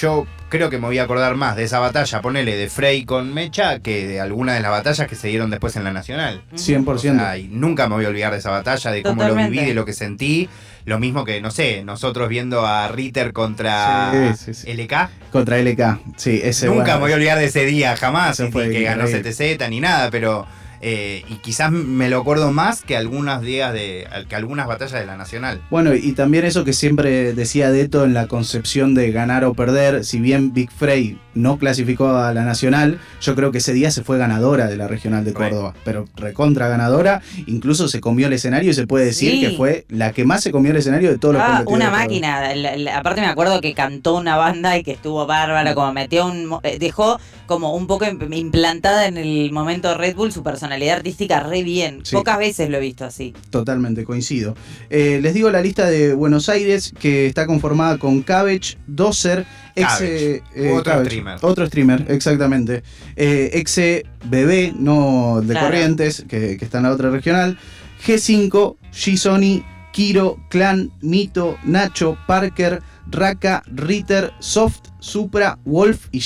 yo 0.00 0.26
creo 0.48 0.70
que 0.70 0.78
me 0.78 0.86
voy 0.86 0.98
a 0.98 1.04
acordar 1.04 1.34
más 1.34 1.56
de 1.56 1.64
esa 1.64 1.78
batalla, 1.78 2.20
ponele, 2.20 2.56
de 2.56 2.68
Frey 2.68 3.04
con 3.04 3.32
Mecha, 3.32 3.78
que 3.80 4.06
de 4.06 4.20
alguna 4.20 4.54
de 4.54 4.60
las 4.60 4.70
batallas 4.70 5.06
que 5.06 5.14
se 5.14 5.28
dieron 5.28 5.50
después 5.50 5.76
en 5.76 5.84
la 5.84 5.92
Nacional. 5.92 6.42
Ujú. 6.52 6.62
100%. 6.62 6.94
O 6.94 6.98
sea, 6.98 7.38
y 7.38 7.48
nunca 7.48 7.88
me 7.88 7.94
voy 7.96 8.04
a 8.04 8.08
olvidar 8.08 8.32
de 8.32 8.38
esa 8.38 8.50
batalla, 8.50 8.90
de 8.90 9.02
cómo 9.02 9.22
lo 9.24 9.34
viví, 9.34 9.58
de 9.58 9.74
lo 9.74 9.84
que 9.84 9.92
sentí. 9.92 10.48
Lo 10.84 10.98
mismo 10.98 11.24
que, 11.24 11.40
no 11.40 11.50
sé, 11.50 11.84
nosotros 11.84 12.28
viendo 12.28 12.66
a 12.66 12.88
Ritter 12.88 13.32
contra 13.32 14.10
Sí, 14.34 14.54
sí, 14.54 14.54
sí. 14.54 14.72
LK. 14.72 15.08
Contra 15.30 15.58
LK. 15.58 16.00
Sí, 16.16 16.40
ese 16.42 16.66
Nunca 16.66 16.82
bueno, 16.82 16.94
me 16.94 17.00
voy 17.00 17.12
a 17.12 17.14
olvidar 17.16 17.38
de 17.38 17.44
ese 17.46 17.64
día, 17.66 17.96
jamás. 17.96 18.40
Ni 18.40 18.50
que 18.50 18.82
ganó. 18.82 19.04
CTZ 19.06 19.68
ni 19.70 19.80
nada, 19.80 20.10
pero. 20.10 20.46
Eh, 20.82 21.22
y 21.28 21.36
quizás 21.36 21.70
me 21.70 22.10
lo 22.10 22.18
acuerdo 22.18 22.52
más 22.52 22.82
que 22.82 22.96
algunos 22.96 23.40
días 23.40 23.72
de. 23.72 24.06
que 24.28 24.34
algunas 24.36 24.66
batallas 24.66 24.98
de 25.00 25.06
la 25.06 25.16
Nacional. 25.16 25.60
Bueno, 25.70 25.94
y 25.94 26.12
también 26.12 26.44
eso 26.44 26.64
que 26.64 26.72
siempre 26.72 27.32
decía 27.32 27.70
Deto 27.70 28.04
en 28.04 28.14
la 28.14 28.26
concepción 28.26 28.94
de 28.94 29.12
ganar 29.12 29.44
o 29.44 29.54
perder, 29.54 30.04
si 30.04 30.18
bien 30.20 30.52
Big 30.52 30.70
Frey 30.70 31.18
no 31.34 31.56
clasificó 31.56 32.08
a 32.16 32.34
la 32.34 32.44
nacional, 32.44 32.98
yo 33.22 33.34
creo 33.34 33.52
que 33.52 33.58
ese 33.58 33.72
día 33.72 33.90
se 33.90 34.02
fue 34.02 34.18
ganadora 34.18 34.66
de 34.66 34.76
la 34.76 34.86
regional 34.88 35.24
de. 35.24 35.32
Córdoba, 35.32 35.72
pero 35.84 36.06
recontra 36.16 36.68
ganadora, 36.68 37.22
incluso 37.46 37.88
se 37.88 38.00
comió 38.00 38.26
el 38.26 38.32
escenario 38.34 38.70
y 38.70 38.74
se 38.74 38.86
puede 38.86 39.06
decir 39.06 39.30
Sí. 39.32 39.40
que 39.40 39.50
fue 39.56 39.86
la 39.88 40.12
que 40.12 40.24
más 40.24 40.42
se 40.42 40.50
comió 40.50 40.72
el 40.72 40.76
escenario 40.76 41.10
de 41.10 41.18
todos 41.18 41.34
los 41.34 41.42
Ah, 41.42 41.62
una 41.66 41.90
máquina. 41.90 42.54
La- 42.54 42.76
la- 42.76 42.98
aparte 42.98 43.20
me 43.20 43.28
acuerdo 43.28 43.60
que 43.60 43.72
cantó 43.72 44.14
una 44.16 44.36
banda 44.36 44.76
y 44.76 44.82
que 44.82 44.90
estuvo 44.92 45.26
bárbaro, 45.26 45.74
como 45.74 45.92
metió 45.92 46.26
un... 46.26 46.58
eh, 46.64 46.78
Dejó 46.78 47.18
como 47.52 47.74
un 47.76 47.86
poco 47.86 48.04
im- 48.04 48.34
implantada 48.36 49.06
en 49.06 49.16
el 49.16 49.52
momento 49.52 49.96
Red 49.96 50.16
Bull 50.16 50.32
su 50.32 50.42
personalidad 50.42 50.96
artística 50.96 51.40
re 51.40 51.62
bien. 51.62 52.00
Sí. 52.04 52.16
Pocas 52.16 52.38
veces 52.38 52.70
lo 52.70 52.78
he 52.78 52.80
visto 52.80 53.04
así. 53.04 53.34
Totalmente, 53.50 54.04
coincido. 54.04 54.54
Eh, 54.90 55.20
les 55.22 55.34
digo 55.34 55.50
la 55.50 55.60
lista 55.60 55.86
de 55.86 56.14
Buenos 56.14 56.48
Aires, 56.48 56.92
que 56.98 57.26
está 57.26 57.46
conformada 57.46 57.98
con 57.98 58.22
Cabbage, 58.22 58.78
Dozer, 58.86 59.44
Exe... 59.74 60.42
Cabbage, 60.54 60.72
otro 60.72 61.04
streamer. 61.04 61.38
Otro 61.42 61.66
streamer, 61.66 62.06
exactamente. 62.08 62.82
Eh, 63.16 63.50
Exe 63.54 64.04
Bebé, 64.24 64.72
no 64.76 65.40
de 65.42 65.52
Claro. 65.52 65.66
Corrientes, 65.68 66.24
que, 66.28 66.56
que 66.56 66.64
está 66.64 66.78
en 66.78 66.84
la 66.84 66.92
otra 66.92 67.10
regional. 67.10 67.58
G5, 68.06 68.76
G-Sony, 68.92 69.62
Kiro, 69.92 70.38
Clan, 70.48 70.90
Mito, 71.02 71.56
Nacho, 71.64 72.16
Parker, 72.26 72.82
Raka, 73.10 73.62
Ritter, 73.66 74.32
Soft, 74.38 74.80
Supra, 75.00 75.58
Wolf 75.64 76.06
y 76.12 76.20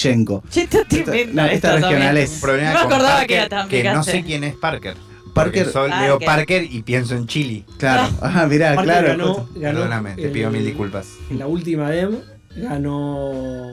tremendo 1.04 1.42
no, 1.42 1.45
esta 1.47 1.75
esto 1.75 1.88
regional 1.88 2.16
es- 2.18 2.40
No 2.42 2.52
me 2.56 2.66
acordaba 2.66 3.09
Parker, 3.18 3.26
que 3.26 3.35
era 3.37 3.49
tan 3.49 3.68
que 3.68 3.83
no 3.85 4.02
sé 4.02 4.23
quién 4.25 4.45
es 4.45 4.54
Parker. 4.54 4.97
Parker, 5.35 5.66
soy- 5.71 5.90
Parker. 5.90 6.06
leo 6.06 6.18
Parker 6.18 6.64
y 6.71 6.83
pienso 6.83 7.14
en 7.14 7.26
Chili. 7.26 7.64
claro. 7.78 8.09
Ah, 8.23 8.47
mirá, 8.49 8.73
Aparte 8.73 8.85
claro. 8.90 9.09
ganó, 9.09 9.35
justo. 9.35 9.61
ganó 9.61 9.78
Perdóname, 9.80 10.14
te 10.14 10.28
pido 10.28 10.50
mil 10.50 10.64
disculpas. 10.64 11.06
En 11.30 11.38
la 11.38 11.47
última 11.47 11.90
DEM 11.90 12.16
ganó 12.56 13.73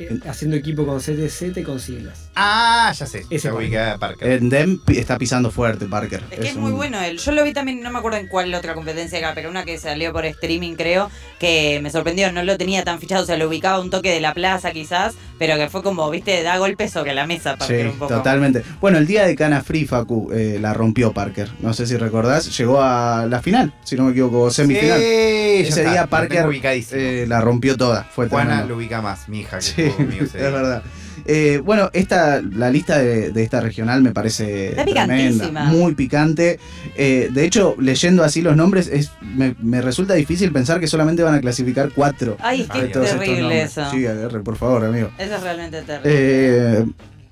eh, 0.00 0.18
haciendo 0.28 0.56
equipo 0.56 0.86
con 0.86 0.98
CTZ 1.00 1.56
y 1.58 1.62
con 1.62 1.78
siglas. 1.78 2.23
Ah, 2.36 2.92
ya 2.98 3.06
sé. 3.06 3.24
Ese 3.30 3.50
Parker. 3.98 4.28
En 4.32 4.48
Dem 4.48 4.80
está 4.88 5.18
pisando 5.18 5.50
fuerte 5.50 5.86
Parker. 5.86 6.24
Es 6.30 6.38
que 6.40 6.48
es 6.48 6.56
muy 6.56 6.72
un- 6.72 6.76
bueno 6.76 7.00
él. 7.00 7.18
Yo 7.18 7.32
lo 7.32 7.44
vi 7.44 7.52
también, 7.52 7.80
no 7.80 7.90
me 7.90 7.98
acuerdo 7.98 8.18
en 8.18 8.26
cuál 8.26 8.52
otra 8.54 8.74
competencia 8.74 9.18
era, 9.18 9.34
pero 9.34 9.50
una 9.50 9.64
que 9.64 9.78
salió 9.78 10.12
por 10.12 10.24
streaming, 10.26 10.74
creo, 10.74 11.10
que 11.38 11.78
me 11.82 11.90
sorprendió. 11.90 12.32
No 12.32 12.42
lo 12.42 12.56
tenía 12.58 12.82
tan 12.84 12.98
fichado, 12.98 13.22
o 13.22 13.26
sea, 13.26 13.36
lo 13.36 13.48
ubicaba 13.48 13.80
un 13.80 13.90
toque 13.90 14.10
de 14.12 14.20
la 14.20 14.34
plaza 14.34 14.72
quizás, 14.72 15.14
pero 15.38 15.56
que 15.56 15.68
fue 15.68 15.82
como, 15.82 16.10
viste, 16.10 16.42
da 16.42 16.58
golpes 16.58 16.90
sobre 16.90 17.14
la 17.14 17.26
mesa, 17.26 17.56
Parker, 17.56 17.82
Sí, 17.82 17.86
un 17.92 17.98
poco. 17.98 18.14
totalmente. 18.14 18.62
Bueno, 18.80 18.98
el 18.98 19.06
día 19.06 19.24
de 19.26 19.36
Cana 19.36 19.62
Free, 19.62 19.86
Facu, 19.86 20.30
eh, 20.32 20.58
la 20.60 20.74
rompió 20.74 21.12
Parker. 21.12 21.50
No 21.60 21.72
sé 21.72 21.86
si 21.86 21.96
recordás, 21.96 22.56
llegó 22.56 22.82
a 22.82 23.26
la 23.28 23.40
final, 23.42 23.72
si 23.84 23.94
no 23.96 24.04
me 24.04 24.10
equivoco, 24.10 24.40
o 24.42 24.50
semifinal. 24.50 24.98
Sí, 24.98 25.04
Ese 25.04 25.80
está, 25.80 25.90
día 25.92 26.06
Parker 26.08 26.46
eh, 26.92 27.26
la 27.28 27.40
rompió 27.40 27.76
toda. 27.76 28.04
Fue 28.04 28.28
Juana 28.28 28.46
tremendo. 28.50 28.68
lo 28.70 28.76
ubica 28.76 29.00
más, 29.00 29.28
mi 29.28 29.40
hija, 29.40 29.58
que 29.58 29.62
Sí, 29.62 29.88
conmigo 29.90 30.24
es 30.24 30.32
verdad. 30.32 30.82
Eh, 31.26 31.60
bueno, 31.64 31.90
esta, 31.92 32.40
la 32.42 32.70
lista 32.70 32.98
de, 32.98 33.30
de 33.30 33.42
esta 33.42 33.60
regional 33.60 34.02
me 34.02 34.12
parece 34.12 34.70
Está 34.70 34.84
tremenda, 34.84 35.64
muy 35.64 35.94
picante. 35.94 36.58
Eh, 36.96 37.28
de 37.32 37.44
hecho, 37.44 37.74
leyendo 37.78 38.24
así 38.24 38.42
los 38.42 38.56
nombres, 38.56 38.88
es, 38.88 39.12
me, 39.20 39.54
me 39.60 39.80
resulta 39.80 40.14
difícil 40.14 40.52
pensar 40.52 40.80
que 40.80 40.86
solamente 40.86 41.22
van 41.22 41.34
a 41.34 41.40
clasificar 41.40 41.90
cuatro. 41.94 42.36
Ay, 42.40 42.62
estos 42.62 42.92
terrible 42.92 43.62
eso. 43.62 43.90
Sí, 43.90 44.06
agarre, 44.06 44.40
por 44.40 44.56
favor, 44.56 44.84
amigo. 44.84 45.10
Eso 45.18 45.34
es 45.36 45.42
realmente 45.42 45.82
terrible. 45.82 46.10
Eh, 46.12 46.84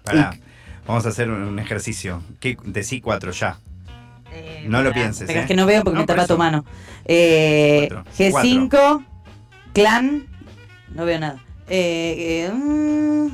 Pará, 0.03 0.37
vamos 0.87 1.07
a 1.07 1.11
hacer 1.11 1.31
un, 1.31 1.59
ejercicio. 1.59 2.23
¿Qué, 2.41 2.57
decí 2.65 3.01
cuatro 3.01 3.31
ya. 3.33 3.59
Eh, 4.33 4.65
no 4.67 4.83
lo 4.83 4.93
pienses, 4.93 5.27
Pero 5.27 5.41
¿eh? 5.41 5.43
es 5.43 5.49
que 5.49 5.55
no 5.55 5.67
veo 5.67 5.83
porque 5.85 5.97
No, 5.97 6.01
me 6.01 6.07
por 6.07 6.15
tapa 6.17 6.25
eso. 6.25 6.35
tu 6.35 6.39
mano. 6.39 6.65
Eh, 7.05 7.89
Cuatro. 7.91 8.05
G5, 8.17 9.05
Clan, 9.75 10.27
no 10.95 11.05
veo 11.05 11.19
nada. 11.21 11.39
Eh, 11.69 12.47
eh, 12.49 12.53
mm, 12.53 13.29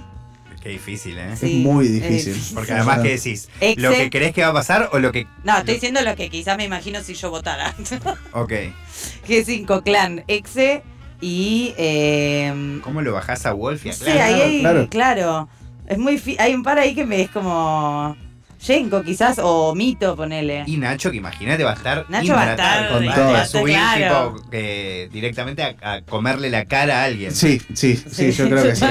Qué 0.62 0.70
difícil, 0.70 1.16
¿eh? 1.18 1.30
es 1.32 1.38
Sí, 1.38 1.62
muy 1.64 1.86
es 1.86 1.92
difícil. 1.92 2.36
Porque 2.54 2.72
además 2.72 3.00
que 3.00 3.10
decís. 3.16 3.48
¿lo 3.76 3.90
que 3.92 4.10
crees 4.10 4.32
que 4.34 4.42
va 4.42 4.48
a 4.48 4.52
pasar 4.52 4.88
o 4.92 4.98
lo 4.98 5.12
que... 5.12 5.26
no, 5.44 5.56
estoy 5.58 5.74
diciendo 5.74 6.00
lo 6.02 6.16
que 6.16 6.28
quizás 6.30 6.56
me 6.56 6.64
imagino 6.64 7.00
si 7.02 7.14
yo 7.14 7.30
votara. 7.30 7.74
Ok. 8.32 8.52
G5, 9.28 9.82
Clan, 9.84 10.24
Exe 10.28 10.82
y... 11.20 11.74
Eh, 11.78 12.80
¿Cómo 12.82 13.02
lo 13.02 13.12
bajás 13.12 13.46
a 13.46 13.52
Wolf 13.52 13.86
y 13.86 13.90
a 13.90 13.92
Clan? 13.94 14.18
ahí 14.18 14.40
hay, 14.40 14.60
claro. 14.60 14.88
claro. 14.90 15.48
Es 15.86 15.98
muy 15.98 16.18
fi- 16.18 16.36
hay 16.38 16.54
un 16.54 16.62
par 16.62 16.78
ahí 16.78 16.94
que 16.94 17.04
me 17.06 17.20
es 17.22 17.30
como... 17.30 18.16
Yenko 18.66 19.04
quizás, 19.04 19.38
o 19.40 19.72
Mito, 19.76 20.16
ponele. 20.16 20.64
Y 20.66 20.78
Nacho, 20.78 21.12
que 21.12 21.18
imagínate, 21.18 21.62
va 21.62 21.70
a 21.70 21.74
estar 21.74 22.06
Nacho 22.08 22.32
va 22.34 22.42
a 22.42 22.50
estar 22.50 22.88
Con 22.88 23.06
Va 23.08 23.14
todo. 23.14 23.36
a 23.36 23.46
subir 23.46 23.74
Claro. 23.76 24.34
tipo, 24.50 25.12
directamente 25.12 25.62
a, 25.62 25.76
a 25.80 26.02
comerle 26.02 26.50
la 26.50 26.64
cara 26.64 27.02
a 27.02 27.04
alguien. 27.04 27.30
Sí, 27.30 27.62
sí, 27.74 27.94
sí, 27.96 28.04
Sí, 28.10 28.32
yo 28.32 28.48
creo 28.48 28.64
que 28.64 28.74
sí. 28.74 28.84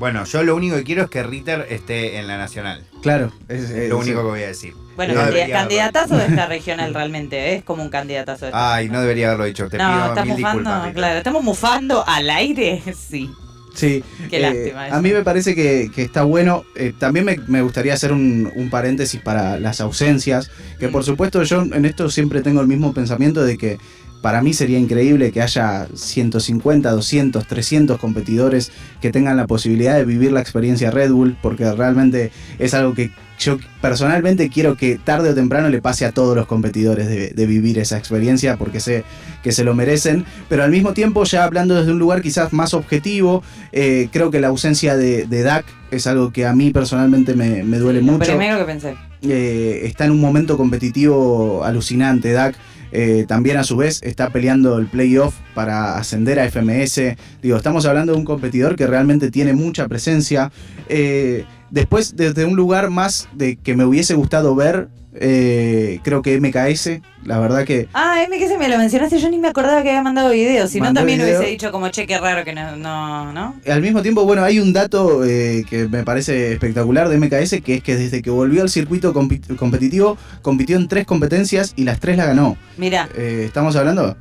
Eh, 0.00 0.02
bueno, 0.02 0.24
yo 0.24 0.42
lo 0.42 0.56
único 0.56 0.76
que 0.76 0.84
quiero 0.84 1.04
es 1.04 1.10
que 1.10 1.22
Ritter 1.22 1.66
esté 1.68 2.18
en 2.18 2.26
la 2.26 2.38
Nacional. 2.38 2.82
Claro, 3.02 3.32
es, 3.48 3.68
es- 3.70 3.90
lo 3.90 3.98
único 3.98 4.22
que 4.22 4.28
voy 4.28 4.42
a 4.42 4.46
decir. 4.48 4.72
Bueno, 4.96 5.12
No 5.14 5.20
candida- 5.20 5.34
debería 5.36 5.56
candidatazo 5.58 6.16
de 6.16 6.26
esta 6.26 6.46
regional 6.46 6.92
realmente, 6.94 7.54
es 7.54 7.62
como 7.64 7.82
un 7.82 7.90
candidatazo 7.90 8.46
de 8.46 8.50
esta 8.50 8.74
Ay, 8.74 8.88
no 8.88 9.00
debería 9.00 9.28
haberlo 9.28 9.44
dicho. 9.44 9.68
Te 9.68 9.78
No, 9.78 9.88
pido 9.90 10.06
estás 10.08 10.24
mil 10.26 10.34
mufando, 10.36 10.58
disculpas. 10.70 10.94
Claro, 10.94 11.18
estamos 11.18 11.42
mufando 11.44 12.04
al 12.06 12.30
aire, 12.30 12.82
sí. 13.08 13.30
Sí, 13.72 14.02
Qué 14.28 14.38
eh, 14.38 14.40
lástima 14.40 14.86
eso. 14.88 14.96
A 14.96 15.00
mí 15.00 15.12
me 15.12 15.22
parece 15.22 15.54
que, 15.54 15.90
que 15.94 16.02
está 16.02 16.24
bueno. 16.24 16.64
Eh, 16.74 16.92
también 16.98 17.24
me, 17.24 17.38
me 17.46 17.62
gustaría 17.62 17.94
hacer 17.94 18.12
un, 18.12 18.50
un 18.56 18.68
paréntesis 18.68 19.20
para 19.20 19.60
las 19.60 19.80
ausencias. 19.80 20.50
Que 20.80 20.88
Mm. 20.88 20.92
por 20.92 21.04
supuesto 21.04 21.42
yo 21.44 21.62
en 21.62 21.84
esto 21.84 22.10
siempre 22.10 22.42
tengo 22.42 22.60
el 22.60 22.66
mismo 22.66 22.92
pensamiento 22.92 23.42
de 23.44 23.56
que 23.56 23.78
para 24.22 24.42
mí 24.42 24.52
sería 24.52 24.78
increíble 24.78 25.32
que 25.32 25.42
haya 25.42 25.86
150, 25.94 26.90
200, 26.90 27.46
300 27.46 27.98
competidores 27.98 28.70
que 29.00 29.10
tengan 29.10 29.36
la 29.36 29.46
posibilidad 29.46 29.96
de 29.96 30.04
vivir 30.04 30.32
la 30.32 30.40
experiencia 30.40 30.90
Red 30.90 31.10
Bull. 31.12 31.36
Porque 31.40 31.70
realmente 31.72 32.30
es 32.58 32.74
algo 32.74 32.94
que 32.94 33.10
yo 33.38 33.58
personalmente 33.80 34.50
quiero 34.50 34.76
que 34.76 34.98
tarde 34.98 35.30
o 35.30 35.34
temprano 35.34 35.70
le 35.70 35.80
pase 35.80 36.04
a 36.04 36.12
todos 36.12 36.36
los 36.36 36.46
competidores 36.46 37.08
de, 37.08 37.30
de 37.30 37.46
vivir 37.46 37.78
esa 37.78 37.96
experiencia 37.96 38.58
porque 38.58 38.80
sé 38.80 39.04
que 39.42 39.52
se 39.52 39.64
lo 39.64 39.74
merecen. 39.74 40.26
Pero 40.48 40.62
al 40.64 40.70
mismo 40.70 40.92
tiempo, 40.92 41.24
ya 41.24 41.44
hablando 41.44 41.74
desde 41.74 41.92
un 41.92 41.98
lugar 41.98 42.20
quizás 42.20 42.52
más 42.52 42.74
objetivo, 42.74 43.42
eh, 43.72 44.08
creo 44.12 44.30
que 44.30 44.40
la 44.40 44.48
ausencia 44.48 44.96
de, 44.96 45.26
de 45.26 45.42
Dak 45.42 45.64
es 45.90 46.06
algo 46.06 46.30
que 46.32 46.44
a 46.46 46.54
mí 46.54 46.70
personalmente 46.70 47.34
me, 47.34 47.62
me 47.64 47.78
duele 47.78 48.00
Lo 48.02 48.12
mucho. 48.12 48.26
primero 48.26 48.58
que 48.58 48.64
pensé. 48.64 48.94
Eh, 49.22 49.82
está 49.84 50.04
en 50.04 50.12
un 50.12 50.20
momento 50.20 50.56
competitivo 50.58 51.64
alucinante, 51.64 52.32
Dak. 52.32 52.54
Eh, 52.92 53.24
también 53.28 53.56
a 53.56 53.64
su 53.64 53.76
vez 53.76 54.00
está 54.02 54.30
peleando 54.30 54.78
el 54.78 54.86
playoff 54.86 55.34
para 55.54 55.96
ascender 55.96 56.38
a 56.40 56.44
FMS. 56.50 57.16
Digo, 57.42 57.56
estamos 57.56 57.86
hablando 57.86 58.12
de 58.12 58.18
un 58.18 58.24
competidor 58.24 58.76
que 58.76 58.86
realmente 58.86 59.30
tiene 59.30 59.52
mucha 59.52 59.88
presencia. 59.88 60.50
Eh, 60.88 61.44
después, 61.70 62.16
desde 62.16 62.44
un 62.44 62.56
lugar 62.56 62.90
más 62.90 63.28
de 63.34 63.56
que 63.56 63.76
me 63.76 63.84
hubiese 63.84 64.14
gustado 64.14 64.54
ver 64.54 64.88
Eh, 65.14 65.98
creo 66.04 66.22
que 66.22 66.40
MKS, 66.40 67.00
la 67.24 67.40
verdad 67.40 67.64
que 67.64 67.88
Ah, 67.94 68.22
M 68.24 68.38
que 68.38 68.46
se 68.46 68.56
me 68.58 68.68
lo 68.68 68.78
mencionaste, 68.78 69.18
yo 69.18 69.28
ni 69.28 69.38
me 69.38 69.48
acordaba 69.48 69.82
que 69.82 69.88
había 69.88 70.02
mandado 70.02 70.30
videos, 70.30 70.70
si 70.70 70.80
no 70.80 70.92
también 70.92 71.18
video. 71.18 71.38
hubiese 71.38 71.50
dicho 71.50 71.72
como 71.72 71.88
che, 71.88 72.06
qué 72.06 72.18
raro 72.18 72.44
que 72.44 72.52
no, 72.52 72.76
no, 72.76 73.32
¿no? 73.32 73.56
al 73.68 73.82
mismo 73.82 74.02
tiempo, 74.02 74.24
bueno, 74.24 74.44
hay 74.44 74.60
un 74.60 74.72
dato 74.72 75.24
eh, 75.24 75.64
que 75.68 75.88
me 75.88 76.04
parece 76.04 76.52
espectacular 76.52 77.08
de 77.08 77.18
MKS, 77.18 77.60
que 77.62 77.74
es 77.76 77.82
que 77.82 77.96
desde 77.96 78.22
que 78.22 78.30
volvió 78.30 78.62
al 78.62 78.70
circuito 78.70 79.12
competitivo, 79.12 80.16
compitió 80.42 80.76
en 80.76 80.86
tres 80.86 81.06
competencias 81.06 81.72
y 81.76 81.84
las 81.84 81.98
tres 81.98 82.16
la 82.16 82.26
ganó. 82.26 82.56
Mira, 82.76 83.08
Eh, 83.16 83.42
¿Estamos 83.46 83.74
hablando? 83.76 84.16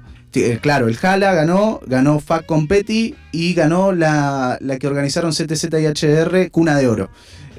Claro, 0.61 0.87
el 0.87 0.95
Jala 0.95 1.33
ganó, 1.33 1.79
ganó 1.87 2.19
FAC 2.19 2.45
Competi 2.45 3.15
y 3.31 3.53
ganó 3.53 3.91
la, 3.91 4.57
la 4.61 4.77
que 4.77 4.87
organizaron 4.87 5.31
CTZ 5.31 5.65
y 5.79 5.87
HR 5.87 6.49
Cuna 6.51 6.77
de 6.77 6.87
Oro. 6.87 7.09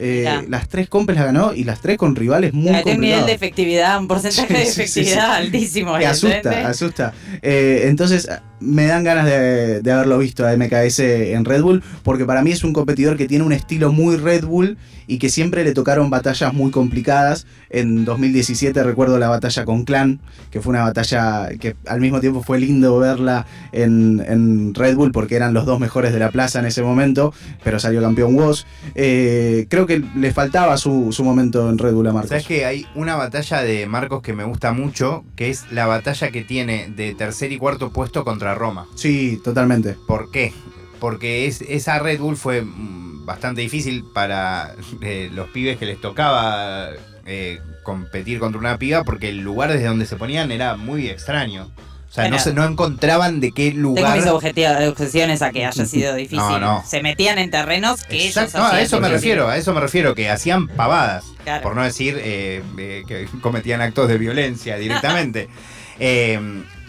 Eh, 0.02 0.46
las 0.48 0.66
tres 0.66 0.88
compes 0.88 1.14
las 1.14 1.26
ganó 1.26 1.52
y 1.52 1.64
las 1.64 1.82
tres 1.82 1.98
con 1.98 2.16
rivales 2.16 2.54
muy 2.54 2.72
tiene 2.82 2.92
un 2.94 3.00
nivel 3.00 3.00
de 3.00 3.02
complicados. 3.02 3.30
efectividad, 3.30 3.98
un 4.00 4.08
porcentaje 4.08 4.54
de 4.54 4.64
Sí, 4.64 4.70
sí, 4.70 4.88
sí, 4.88 5.00
efectividad 5.00 5.32
altísimo. 5.32 5.94
Asusta, 5.94 6.68
asusta. 6.68 7.12
Eh, 7.42 7.82
entonces 7.84 8.26
me 8.60 8.86
dan 8.86 9.04
ganas 9.04 9.26
de, 9.26 9.82
de 9.82 9.92
haberlo 9.92 10.16
visto 10.18 10.46
a 10.46 10.56
MKS 10.56 11.00
en 11.00 11.44
Red 11.44 11.62
Bull, 11.62 11.82
porque 12.02 12.24
para 12.24 12.42
mí 12.42 12.50
es 12.50 12.64
un 12.64 12.72
competidor 12.72 13.18
que 13.18 13.28
tiene 13.28 13.44
un 13.44 13.52
estilo 13.52 13.92
muy 13.92 14.16
Red 14.16 14.44
Bull 14.44 14.78
y 15.06 15.18
que 15.18 15.28
siempre 15.28 15.64
le 15.64 15.72
tocaron 15.72 16.08
batallas 16.08 16.54
muy 16.54 16.70
complicadas. 16.70 17.46
En 17.68 18.04
2017 18.04 18.82
recuerdo 18.82 19.18
la 19.18 19.28
batalla 19.28 19.64
con 19.64 19.84
Clan, 19.84 20.20
que 20.50 20.60
fue 20.60 20.70
una 20.70 20.84
batalla 20.84 21.48
que 21.58 21.76
al 21.86 22.00
mismo 22.00 22.20
tiempo 22.20 22.42
fue 22.42 22.58
lindo 22.58 22.98
verla 22.98 23.46
en, 23.72 24.24
en 24.26 24.74
Red 24.74 24.96
Bull 24.96 25.12
porque 25.12 25.36
eran 25.36 25.52
los 25.52 25.59
dos 25.64 25.80
mejores 25.80 26.12
de 26.12 26.18
la 26.18 26.30
plaza 26.30 26.58
en 26.58 26.66
ese 26.66 26.82
momento, 26.82 27.32
pero 27.62 27.78
salió 27.78 28.00
campeón 28.00 28.34
Woz. 28.34 28.64
Eh, 28.94 29.66
creo 29.68 29.86
que 29.86 30.02
le 30.14 30.32
faltaba 30.32 30.76
su, 30.76 31.12
su 31.12 31.24
momento 31.24 31.68
en 31.68 31.78
Red 31.78 31.92
Bull 31.92 32.06
a 32.06 32.12
Marcos. 32.12 32.30
¿Sabes 32.30 32.46
que 32.46 32.64
hay 32.64 32.86
una 32.94 33.16
batalla 33.16 33.62
de 33.62 33.86
Marcos 33.86 34.22
que 34.22 34.32
me 34.32 34.44
gusta 34.44 34.72
mucho? 34.72 35.24
Que 35.36 35.50
es 35.50 35.70
la 35.70 35.86
batalla 35.86 36.30
que 36.30 36.42
tiene 36.42 36.88
de 36.88 37.14
tercer 37.14 37.52
y 37.52 37.58
cuarto 37.58 37.90
puesto 37.90 38.24
contra 38.24 38.54
Roma. 38.54 38.86
Sí, 38.94 39.40
totalmente. 39.42 39.96
¿Por 40.06 40.30
qué? 40.30 40.52
Porque 40.98 41.46
es, 41.46 41.62
esa 41.62 41.98
Red 41.98 42.20
Bull 42.20 42.36
fue 42.36 42.62
mm, 42.62 43.24
bastante 43.24 43.60
difícil 43.60 44.04
para 44.14 44.74
eh, 45.02 45.30
los 45.32 45.48
pibes 45.48 45.78
que 45.78 45.86
les 45.86 46.00
tocaba 46.00 46.90
eh, 47.26 47.60
competir 47.82 48.38
contra 48.38 48.58
una 48.58 48.78
piba 48.78 49.04
porque 49.04 49.28
el 49.28 49.38
lugar 49.38 49.72
desde 49.72 49.86
donde 49.86 50.06
se 50.06 50.16
ponían 50.16 50.50
era 50.50 50.76
muy 50.76 51.08
extraño. 51.08 51.70
O 52.10 52.12
sea, 52.12 52.28
no, 52.28 52.40
se, 52.40 52.52
no 52.52 52.64
encontraban 52.64 53.38
de 53.38 53.52
qué 53.52 53.70
Tengo 53.70 53.82
lugar... 53.82 54.16
mis 54.16 54.26
objeti- 54.26 54.88
objeciones 54.88 55.42
a 55.42 55.52
que 55.52 55.64
haya 55.64 55.86
sido 55.86 56.14
difícil. 56.16 56.38
No, 56.38 56.58
no. 56.58 56.84
Se 56.84 57.02
metían 57.02 57.38
en 57.38 57.52
terrenos 57.52 58.02
que 58.02 58.26
Exacto, 58.26 58.58
ellos 58.58 58.68
no, 58.70 58.76
a 58.76 58.80
eso 58.80 59.00
me 59.00 59.06
difícil. 59.08 59.12
refiero, 59.30 59.48
a 59.48 59.56
eso 59.56 59.72
me 59.72 59.80
refiero, 59.80 60.14
que 60.16 60.28
hacían 60.28 60.66
pavadas. 60.66 61.24
Claro. 61.44 61.62
por 61.62 61.74
no 61.74 61.82
decir 61.82 62.20
eh, 62.20 62.62
eh, 62.76 63.02
que 63.08 63.26
cometían 63.40 63.80
actos 63.80 64.08
de 64.08 64.18
violencia 64.18 64.76
directamente. 64.76 65.48
Eh, 66.02 66.40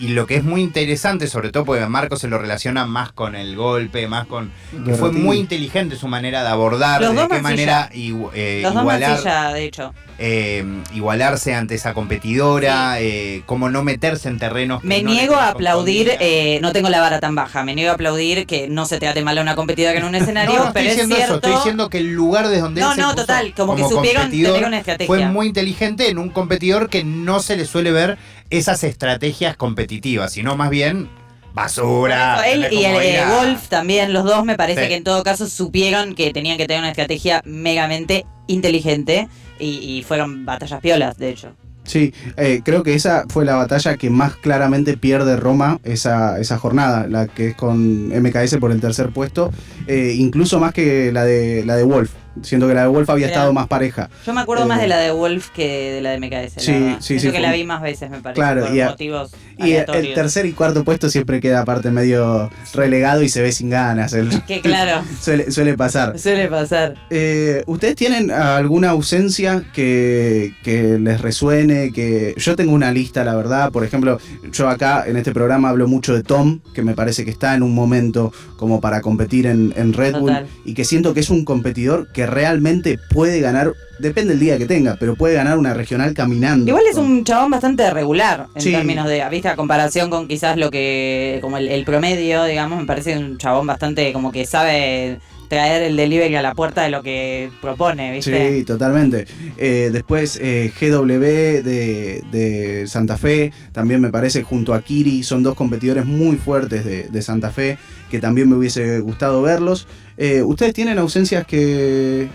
y 0.01 0.09
lo 0.09 0.25
que 0.27 0.35
es 0.35 0.43
muy 0.43 0.61
interesante, 0.61 1.27
sobre 1.27 1.51
todo 1.51 1.63
porque 1.63 1.85
Marco 1.85 2.15
se 2.17 2.27
lo 2.27 2.37
relaciona 2.39 2.85
más 2.85 3.11
con 3.13 3.35
el 3.35 3.55
golpe, 3.55 4.07
más 4.07 4.25
con... 4.27 4.51
que 4.85 4.93
fue 4.95 5.11
muy 5.11 5.37
inteligente 5.37 5.95
su 5.95 6.07
manera 6.07 6.41
de 6.43 6.49
abordar, 6.49 7.01
Los 7.01 7.11
de 7.11 7.15
dos 7.17 7.27
qué 7.29 7.41
Mancilla. 7.41 7.71
manera 7.79 7.89
igu- 7.93 8.31
eh, 8.33 8.59
Los 8.63 8.73
dos 8.73 8.83
Mancilla, 8.83 9.53
de 9.53 9.63
hecho. 9.65 9.93
eh, 10.17 10.65
igualarse 10.93 11.53
ante 11.53 11.75
esa 11.75 11.93
competidora, 11.93 12.99
eh, 12.99 13.43
cómo 13.45 13.69
no 13.69 13.83
meterse 13.83 14.27
en 14.29 14.39
terrenos... 14.39 14.81
que 14.81 14.87
Me 14.87 15.03
no 15.03 15.11
niego 15.11 15.35
a 15.35 15.49
aplaudir, 15.49 16.11
eh, 16.19 16.59
no 16.61 16.71
tengo 16.73 16.89
la 16.89 16.99
vara 17.01 17.19
tan 17.19 17.35
baja, 17.35 17.63
me 17.63 17.75
niego 17.75 17.91
a 17.91 17.93
aplaudir 17.95 18.45
que 18.47 18.67
no 18.67 18.85
se 18.85 18.99
trate 18.99 19.23
mal 19.23 19.37
a 19.37 19.41
una 19.41 19.55
competidora 19.55 19.93
que 19.93 19.99
en 19.99 20.05
un 20.05 20.15
escenario, 20.21 20.53
No, 20.53 20.59
no 20.59 20.67
estoy 20.69 20.81
pero 20.81 20.89
es 20.89 20.95
diciendo 20.95 21.15
cierto. 21.15 21.33
eso, 21.33 21.41
estoy 21.41 21.53
diciendo 21.55 21.89
que 21.89 21.97
el 21.99 22.13
lugar 22.13 22.47
desde 22.47 22.61
donde 22.61 22.81
No, 22.81 22.89
él 22.89 22.95
se 22.95 23.01
no, 23.01 23.07
puso 23.11 23.21
total, 23.21 23.53
como 23.55 23.75
que 23.75 23.83
supieron 23.83 24.29
tener 24.31 24.65
una 24.65 24.77
estrategia. 24.79 25.05
Fue 25.07 25.25
muy 25.27 25.47
inteligente 25.47 26.09
en 26.09 26.17
un 26.17 26.29
competidor 26.29 26.89
que 26.89 27.03
no 27.03 27.39
se 27.39 27.55
le 27.55 27.65
suele 27.65 27.91
ver 27.91 28.17
esas 28.49 28.83
estrategias 28.83 29.55
competitivas, 29.55 29.90
sino 30.29 30.55
más 30.55 30.69
bien 30.69 31.09
basura. 31.53 32.49
Él 32.49 32.67
y 32.71 32.85
el 32.85 32.95
eh, 32.95 33.21
Wolf 33.29 33.67
también, 33.67 34.13
los 34.13 34.23
dos 34.23 34.45
me 34.45 34.55
parece 34.55 34.83
Sí. 34.83 34.87
que 34.89 34.95
en 34.95 35.03
todo 35.03 35.23
caso 35.23 35.47
supieron 35.47 36.15
que 36.15 36.31
tenían 36.31 36.57
que 36.57 36.65
tener 36.65 36.79
una 36.81 36.89
estrategia 36.91 37.41
megamente 37.45 38.25
inteligente 38.47 39.27
y, 39.59 39.67
y 39.97 40.03
fueron 40.03 40.45
batallas 40.45 40.79
piolas, 40.81 41.17
de 41.17 41.29
hecho. 41.29 41.49
Sí, 41.83 42.13
eh, 42.37 42.61
creo 42.63 42.83
que 42.83 42.93
esa 42.93 43.25
fue 43.27 43.43
la 43.43 43.55
batalla 43.55 43.97
que 43.97 44.09
más 44.11 44.35
claramente 44.35 44.97
pierde 44.97 45.35
Roma 45.35 45.79
esa, 45.83 46.39
esa 46.39 46.57
jornada, 46.59 47.07
la 47.07 47.27
que 47.27 47.49
es 47.49 47.55
con 47.55 48.09
MKS 48.09 48.57
por 48.59 48.71
el 48.71 48.79
tercer 48.79 49.09
puesto, 49.09 49.51
eh, 49.87 50.13
incluso 50.15 50.59
más 50.59 50.73
que 50.73 51.11
la 51.11 51.25
de 51.25 51.63
la 51.65 51.75
de 51.75 51.83
Wolf. 51.83 52.11
Siento 52.41 52.67
que 52.67 52.73
la 52.73 52.83
de 52.83 52.87
Wolf 52.87 53.09
había 53.09 53.25
Era- 53.27 53.35
estado 53.35 53.53
más 53.53 53.67
pareja. 53.67 54.09
Yo 54.25 54.33
me 54.33 54.41
acuerdo 54.41 54.63
Eh, 54.63 54.67
más 54.67 54.79
de 54.81 54.87
la 54.87 54.97
de 54.97 55.11
Wolf 55.11 55.49
que 55.49 55.91
de 55.91 56.01
la 56.01 56.11
de 56.11 56.17
MKS. 56.19 56.55
la 56.55 56.61
Sí, 56.61 56.71
verdad. 56.71 56.97
sí, 56.99 57.03
Siento 57.19 57.21
sí, 57.21 57.27
que 57.27 57.31
fue- 57.31 57.41
la 57.41 57.51
vi 57.53 57.63
más 57.65 57.81
veces, 57.81 58.09
me 58.09 58.19
parece, 58.21 58.39
Claro, 58.39 58.65
por 58.67 58.75
y 58.75 58.81
motivos 58.83 59.31
Y 59.57 59.73
el 59.73 59.85
tercer 60.15 60.45
y 60.47 60.53
cuarto 60.53 60.83
puesto 60.83 61.09
siempre 61.09 61.39
queda 61.39 61.61
aparte 61.61 61.91
medio 61.91 62.49
relegado 62.73 63.21
y 63.21 63.29
se 63.29 63.41
ve 63.43 63.51
sin 63.51 63.69
ganas. 63.69 64.13
el- 64.13 64.41
Que 64.45 64.59
claro, 64.61 65.03
suele, 65.21 65.51
suele 65.51 65.77
pasar. 65.77 66.17
suele 66.17 66.47
pasar. 66.47 66.95
Eh, 67.09 67.63
¿Ustedes 67.67 67.95
tienen 67.95 68.31
alguna 68.31 68.89
ausencia 68.91 69.63
que, 69.73 70.53
que 70.63 70.97
les 70.99 71.21
resuene? 71.21 71.91
Que 71.91 72.33
yo 72.37 72.55
tengo 72.55 72.71
una 72.73 72.91
lista, 72.91 73.23
la 73.23 73.35
verdad. 73.35 73.71
Por 73.71 73.83
ejemplo, 73.83 74.19
yo 74.51 74.69
acá 74.69 75.03
en 75.05 75.17
este 75.17 75.31
programa 75.31 75.69
hablo 75.69 75.87
mucho 75.87 76.13
de 76.15 76.23
Tom, 76.23 76.59
que 76.73 76.81
me 76.81 76.93
parece 76.95 77.23
que 77.25 77.31
está 77.31 77.53
en 77.55 77.61
un 77.63 77.75
momento 77.75 78.31
como 78.57 78.79
para 78.81 79.01
competir 79.01 79.45
en, 79.47 79.73
en 79.75 79.93
Red 79.93 80.13
Bull 80.13 80.29
Total. 80.31 80.47
y 80.65 80.73
que 80.73 80.85
siento 80.85 81.13
que 81.13 81.19
es 81.19 81.29
un 81.29 81.45
competidor 81.45 82.11
que 82.11 82.20
realmente 82.25 82.97
puede 83.09 83.39
ganar, 83.39 83.73
depende 83.99 84.31
del 84.33 84.39
día 84.39 84.57
que 84.57 84.65
tenga, 84.65 84.95
pero 84.99 85.15
puede 85.15 85.35
ganar 85.35 85.57
una 85.57 85.73
regional 85.73 86.13
caminando. 86.13 86.67
Igual 86.67 86.83
es 86.89 86.97
un 86.97 87.23
chabón 87.23 87.51
bastante 87.51 87.89
regular 87.91 88.47
en 88.55 88.61
Sí. 88.61 88.71
términos 88.71 89.07
de, 89.07 89.23
viste, 89.29 89.47
a 89.49 89.55
comparación 89.55 90.09
con 90.09 90.27
quizás 90.27 90.57
lo 90.57 90.71
que, 90.71 91.39
como 91.41 91.57
el, 91.57 91.67
el 91.67 91.83
promedio, 91.85 92.43
digamos, 92.45 92.79
me 92.79 92.85
parece 92.85 93.17
un 93.17 93.37
chabón 93.37 93.67
bastante 93.67 94.11
como 94.13 94.31
que 94.31 94.45
sabe 94.45 95.19
traer 95.51 95.83
el 95.83 95.97
delivery 95.97 96.33
a 96.37 96.41
la 96.41 96.53
puerta 96.53 96.81
de 96.83 96.89
lo 96.89 97.03
que 97.03 97.51
propone, 97.59 98.09
viste. 98.13 98.59
Sí, 98.59 98.63
totalmente. 98.63 99.27
Eh, 99.57 99.89
después 99.91 100.39
eh, 100.41 100.71
GW 100.79 101.09
de, 101.11 102.23
de 102.31 102.87
Santa 102.87 103.17
Fe, 103.17 103.51
también 103.73 103.99
me 103.99 104.09
parece 104.09 104.43
junto 104.43 104.73
a 104.73 104.81
Kiri, 104.81 105.23
son 105.23 105.43
dos 105.43 105.55
competidores 105.55 106.05
muy 106.05 106.37
fuertes 106.37 106.85
de, 106.85 107.03
de 107.03 107.21
Santa 107.21 107.49
Fe, 107.51 107.77
que 108.09 108.19
también 108.19 108.49
me 108.49 108.55
hubiese 108.55 109.01
gustado 109.01 109.41
verlos. 109.41 109.87
Eh, 110.17 110.41
¿Ustedes 110.41 110.73
tienen 110.73 110.97
ausencias 110.97 111.45
que... 111.45 112.29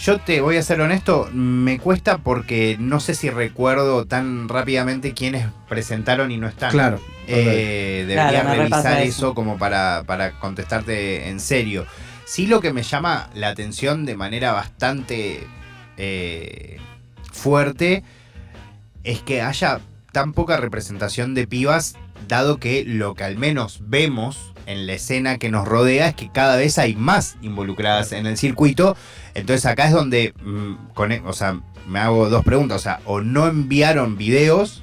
Yo 0.00 0.18
te 0.18 0.40
voy 0.40 0.56
a 0.56 0.62
ser 0.62 0.80
honesto, 0.80 1.28
me 1.32 1.78
cuesta 1.78 2.18
porque 2.18 2.76
no 2.78 2.98
sé 3.00 3.14
si 3.14 3.30
recuerdo 3.30 4.04
tan 4.04 4.48
rápidamente 4.48 5.12
quiénes 5.12 5.46
presentaron 5.68 6.30
y 6.32 6.36
no 6.38 6.48
están. 6.48 6.70
Claro. 6.70 7.00
Eh, 7.28 8.04
debería 8.06 8.42
Claro, 8.42 8.62
revisar 8.62 9.00
eso. 9.02 9.08
eso 9.08 9.34
como 9.34 9.58
para, 9.58 10.02
para 10.06 10.32
contestarte 10.38 11.28
en 11.28 11.40
serio. 11.40 11.84
Sí 12.30 12.46
lo 12.46 12.60
que 12.60 12.74
me 12.74 12.82
llama 12.82 13.30
la 13.34 13.48
atención 13.48 14.04
de 14.04 14.14
manera 14.14 14.52
bastante 14.52 15.46
eh, 15.96 16.76
fuerte 17.32 18.04
es 19.02 19.22
que 19.22 19.40
haya 19.40 19.80
tan 20.12 20.34
poca 20.34 20.58
representación 20.58 21.34
de 21.34 21.46
pibas, 21.46 21.96
dado 22.28 22.58
que 22.58 22.84
lo 22.84 23.14
que 23.14 23.24
al 23.24 23.38
menos 23.38 23.80
vemos 23.86 24.52
en 24.66 24.86
la 24.86 24.92
escena 24.92 25.38
que 25.38 25.48
nos 25.50 25.66
rodea 25.66 26.08
es 26.08 26.14
que 26.16 26.30
cada 26.30 26.56
vez 26.56 26.76
hay 26.78 26.94
más 26.94 27.36
involucradas 27.40 28.12
en 28.12 28.26
el 28.26 28.36
circuito. 28.36 28.94
Entonces 29.32 29.64
acá 29.64 29.86
es 29.86 29.92
donde, 29.92 30.34
mm, 30.44 30.92
cone- 30.92 31.22
o 31.24 31.32
sea, 31.32 31.58
me 31.86 31.98
hago 31.98 32.28
dos 32.28 32.44
preguntas. 32.44 32.76
O 32.76 32.82
sea, 32.82 33.00
o 33.06 33.22
no 33.22 33.46
enviaron 33.46 34.18
videos 34.18 34.82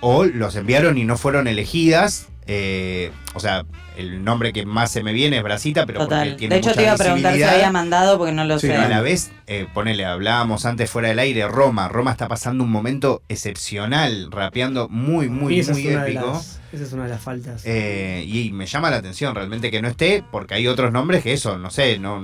o 0.00 0.24
los 0.24 0.56
enviaron 0.56 0.98
y 0.98 1.04
no 1.04 1.16
fueron 1.16 1.46
elegidas. 1.46 2.26
Eh, 2.46 3.10
o 3.34 3.40
sea, 3.40 3.64
el 3.96 4.24
nombre 4.24 4.52
que 4.52 4.66
más 4.66 4.90
se 4.90 5.02
me 5.02 5.12
viene 5.12 5.36
es 5.38 5.42
Brasita, 5.42 5.86
pero 5.86 6.00
porque 6.00 6.14
Total. 6.14 6.36
tiene 6.36 6.54
De 6.54 6.58
hecho, 6.60 6.68
mucha 6.70 6.78
te 6.78 6.84
iba 6.84 6.92
a 6.92 6.96
preguntar 6.96 7.34
si 7.34 7.42
había 7.42 7.70
mandado 7.70 8.18
porque 8.18 8.32
no 8.32 8.44
lo 8.44 8.58
Sí, 8.58 8.66
sé. 8.66 8.72
Pero 8.72 8.82
a 8.84 8.88
la 8.88 9.00
vez, 9.00 9.30
eh, 9.46 9.66
ponele, 9.72 10.04
hablábamos 10.04 10.66
antes 10.66 10.90
fuera 10.90 11.08
del 11.08 11.18
aire, 11.20 11.46
Roma. 11.48 11.88
Roma 11.88 12.10
está 12.10 12.28
pasando 12.28 12.64
un 12.64 12.70
momento 12.70 13.22
excepcional, 13.28 14.30
rapeando 14.32 14.88
muy, 14.88 15.28
muy, 15.28 15.60
esa, 15.60 15.72
muy 15.72 15.86
épico. 15.86 16.26
las, 16.26 16.60
esa 16.72 16.84
es 16.84 16.92
una 16.92 17.04
de 17.04 17.10
las 17.10 17.22
faltas. 17.22 17.62
Eh, 17.64 18.24
y 18.26 18.50
me 18.52 18.66
llama 18.66 18.90
la 18.90 18.96
atención 18.96 19.34
realmente 19.34 19.70
que 19.70 19.80
no 19.80 19.88
esté, 19.88 20.24
porque 20.30 20.54
hay 20.54 20.66
otros 20.66 20.92
nombres 20.92 21.22
que 21.22 21.32
eso, 21.32 21.58
no 21.58 21.70
sé, 21.70 21.98
no. 21.98 22.22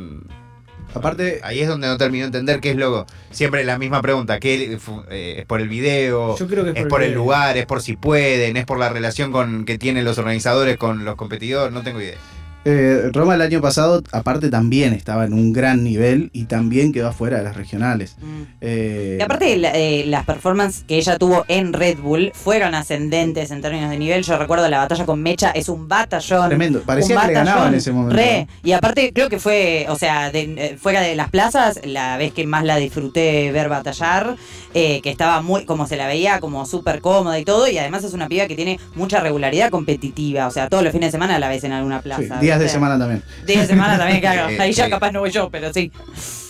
Aparte, 0.95 1.41
Ahí 1.43 1.61
es 1.61 1.69
donde 1.69 1.87
no 1.87 1.97
termino 1.97 2.23
de 2.25 2.27
entender 2.29 2.61
qué 2.61 2.71
es 2.71 2.77
lo. 2.77 3.07
Siempre 3.31 3.65
la 3.65 3.79
misma 3.79 4.03
pregunta: 4.03 4.41
¿qué, 4.41 4.77
fu- 4.81 5.05
eh, 5.11 5.37
¿es 5.41 5.47
por 5.47 5.61
el 5.61 5.69
video? 5.69 6.37
Yo 6.37 6.47
creo 6.47 6.65
que 6.65 6.71
es, 6.71 6.77
¿Es 6.77 6.87
por 6.87 7.03
el 7.03 7.11
video. 7.11 7.23
lugar? 7.23 7.57
¿Es 7.57 7.67
por 7.67 7.81
si 7.83 7.97
pueden? 7.97 8.57
¿Es 8.57 8.65
por 8.67 8.79
la 8.79 8.89
relación 8.89 9.31
con 9.33 9.65
que 9.65 9.79
tienen 9.79 10.05
los 10.05 10.19
organizadores 10.19 10.77
con 10.77 11.05
los 11.05 11.15
competidores? 11.17 11.73
No 11.73 11.83
tengo 11.83 12.01
idea. 12.01 12.17
Eh, 12.65 13.09
Roma 13.13 13.35
el 13.37 13.41
año 13.41 13.61
pasado, 13.63 14.03
aparte, 14.13 14.51
también 14.51 14.93
estaba 14.93 15.25
en 15.25 15.33
un 15.33 15.53
gran 15.53 15.83
nivel 15.83 16.29
y 16.35 16.45
también 16.45 16.93
quedó 16.93 17.09
afuera 17.09 17.39
de 17.39 17.45
las 17.45 17.57
regionales. 17.57 18.17
Mm. 18.21 18.43
Eh, 18.61 19.17
Y 19.19 19.23
aparte 19.23 19.57
la- 19.57 19.73
eh, 19.75 20.05
las 20.07 20.27
performances 20.27 20.85
que 20.87 20.99
ella 20.99 21.17
tuvo 21.17 21.47
en 21.49 21.73
Red 21.73 21.99
Bull 21.99 22.33
fueron 22.35 22.75
ascendentes 22.75 23.51
en 23.51 23.63
términos 23.63 23.89
de 23.91 23.97
nivel. 23.99 24.23
Yo 24.25 24.37
recuerdo 24.37 24.69
la 24.69 24.77
batalla 24.79 25.07
con 25.07 25.23
Mecha, 25.23 25.51
es 25.53 25.71
un 25.71 25.89
batallón. 25.89 26.49
Tremendo. 26.49 26.81
Parecía 26.83 27.19
que 27.21 27.27
le 27.29 27.33
ganaba 27.33 27.51
en 27.51 27.57
batallón, 27.61 27.75
ese 27.79 27.93
momento. 27.93 28.17
Re. 28.17 28.47
Y 28.63 28.73
aparte 28.73 29.11
creo 29.15 29.31
que 29.31 29.39
fue, 29.39 29.87
o 29.89 29.97
sea, 29.97 30.31
de- 30.31 30.55
eh, 30.59 30.77
fuera 30.79 31.01
de 31.01 31.15
las 31.17 31.31
plazas, 31.31 31.81
la 31.85 32.19
vez 32.19 32.33
que 32.33 32.47
más 32.47 32.65
la 32.65 32.77
disfruté 32.77 33.53
ver 33.53 33.71
batallar, 33.71 34.37
eh, 34.75 35.01
que 35.01 35.09
estaba 35.11 35.41
muy, 35.41 35.65
como 35.65 35.87
se 35.87 35.97
la 35.97 36.07
veía, 36.07 36.41
como 36.41 36.67
súper 36.67 37.01
cómoda 37.01 37.39
y 37.39 37.45
todo. 37.47 37.69
Y 37.69 37.79
además 37.79 38.05
es 38.05 38.13
una 38.13 38.29
piba 38.29 38.47
que 38.47 38.55
tiene 38.55 38.79
mucha 38.95 39.21
regularidad 39.21 39.71
competitiva. 39.71 40.47
O 40.47 40.51
sea, 40.51 40.69
todos 40.69 40.85
los 40.85 40.93
fines 40.93 41.09
de 41.09 41.13
semana 41.13 41.39
la 41.39 41.49
ves 41.49 41.65
en 41.65 41.73
alguna 41.73 42.03
plaza. 42.03 42.39
sí, 42.41 42.50
días 42.51 42.59
de 42.59 42.65
¿viste? 42.65 42.77
semana 42.77 42.99
también. 42.99 43.23
Días 43.47 43.63
de 43.63 43.67
semana 43.75 43.99
también, 43.99 44.21
claro. 44.21 44.49
Eh, 44.51 44.61
Ahí 44.61 44.73
ya 44.73 44.87
eh. 44.87 44.91
capaz 44.91 45.13
no 45.13 45.21
voy 45.21 45.31
yo, 45.31 45.51
pero 45.51 45.73
sí. 45.73 45.93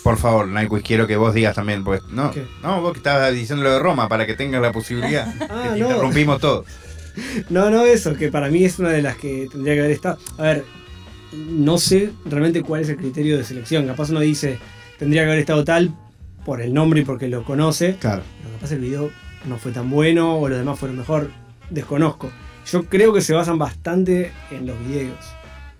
Por 0.02 0.16
favor, 0.18 0.48
Nightwish, 0.48 0.82
quiero 0.82 1.06
que 1.06 1.16
vos 1.16 1.34
digas 1.34 1.54
también, 1.54 1.84
pues. 1.84 2.02
No, 2.10 2.30
¿Qué? 2.30 2.46
no, 2.62 2.80
vos 2.80 2.92
que 2.92 2.98
estabas 2.98 3.32
diciendo 3.32 3.62
lo 3.62 3.72
de 3.72 3.78
Roma 3.78 4.08
para 4.08 4.26
que 4.26 4.34
tengas 4.34 4.62
la 4.62 4.72
posibilidad. 4.72 5.26
Ah, 5.50 5.70
que 5.74 5.80
no. 5.80 5.90
interrumpimos 5.90 6.40
todos. 6.40 6.66
No, 7.50 7.70
no, 7.70 7.84
eso, 7.84 8.14
que 8.14 8.30
para 8.30 8.48
mí 8.48 8.64
es 8.64 8.78
una 8.78 8.90
de 8.90 9.02
las 9.02 9.16
que 9.16 9.48
tendría 9.50 9.74
que 9.74 9.80
haber 9.80 9.92
estado. 9.92 10.18
A 10.38 10.42
ver, 10.42 10.64
no 11.32 11.76
sé 11.76 12.12
realmente 12.24 12.62
cuál 12.62 12.82
es 12.82 12.88
el 12.88 12.96
criterio 12.96 13.36
de 13.36 13.44
selección. 13.44 13.86
Capaz 13.86 14.10
uno 14.10 14.20
dice, 14.20 14.58
tendría 14.98 15.22
que 15.22 15.26
haber 15.28 15.40
estado 15.40 15.64
tal 15.64 15.92
por 16.44 16.62
el 16.62 16.72
nombre 16.72 17.00
y 17.00 17.04
porque 17.04 17.28
lo 17.28 17.44
conoce. 17.44 17.96
Claro. 17.96 18.22
Pero 18.42 18.54
capaz 18.54 18.72
el 18.72 18.78
video 18.78 19.10
no 19.44 19.58
fue 19.58 19.72
tan 19.72 19.90
bueno 19.90 20.38
o 20.38 20.48
los 20.48 20.58
demás 20.58 20.78
fueron 20.78 20.98
mejor. 20.98 21.30
Desconozco. 21.68 22.30
Yo 22.70 22.84
creo 22.84 23.12
que 23.12 23.20
se 23.20 23.34
basan 23.34 23.58
bastante 23.58 24.32
en 24.50 24.66
los 24.66 24.78
videos. 24.86 25.18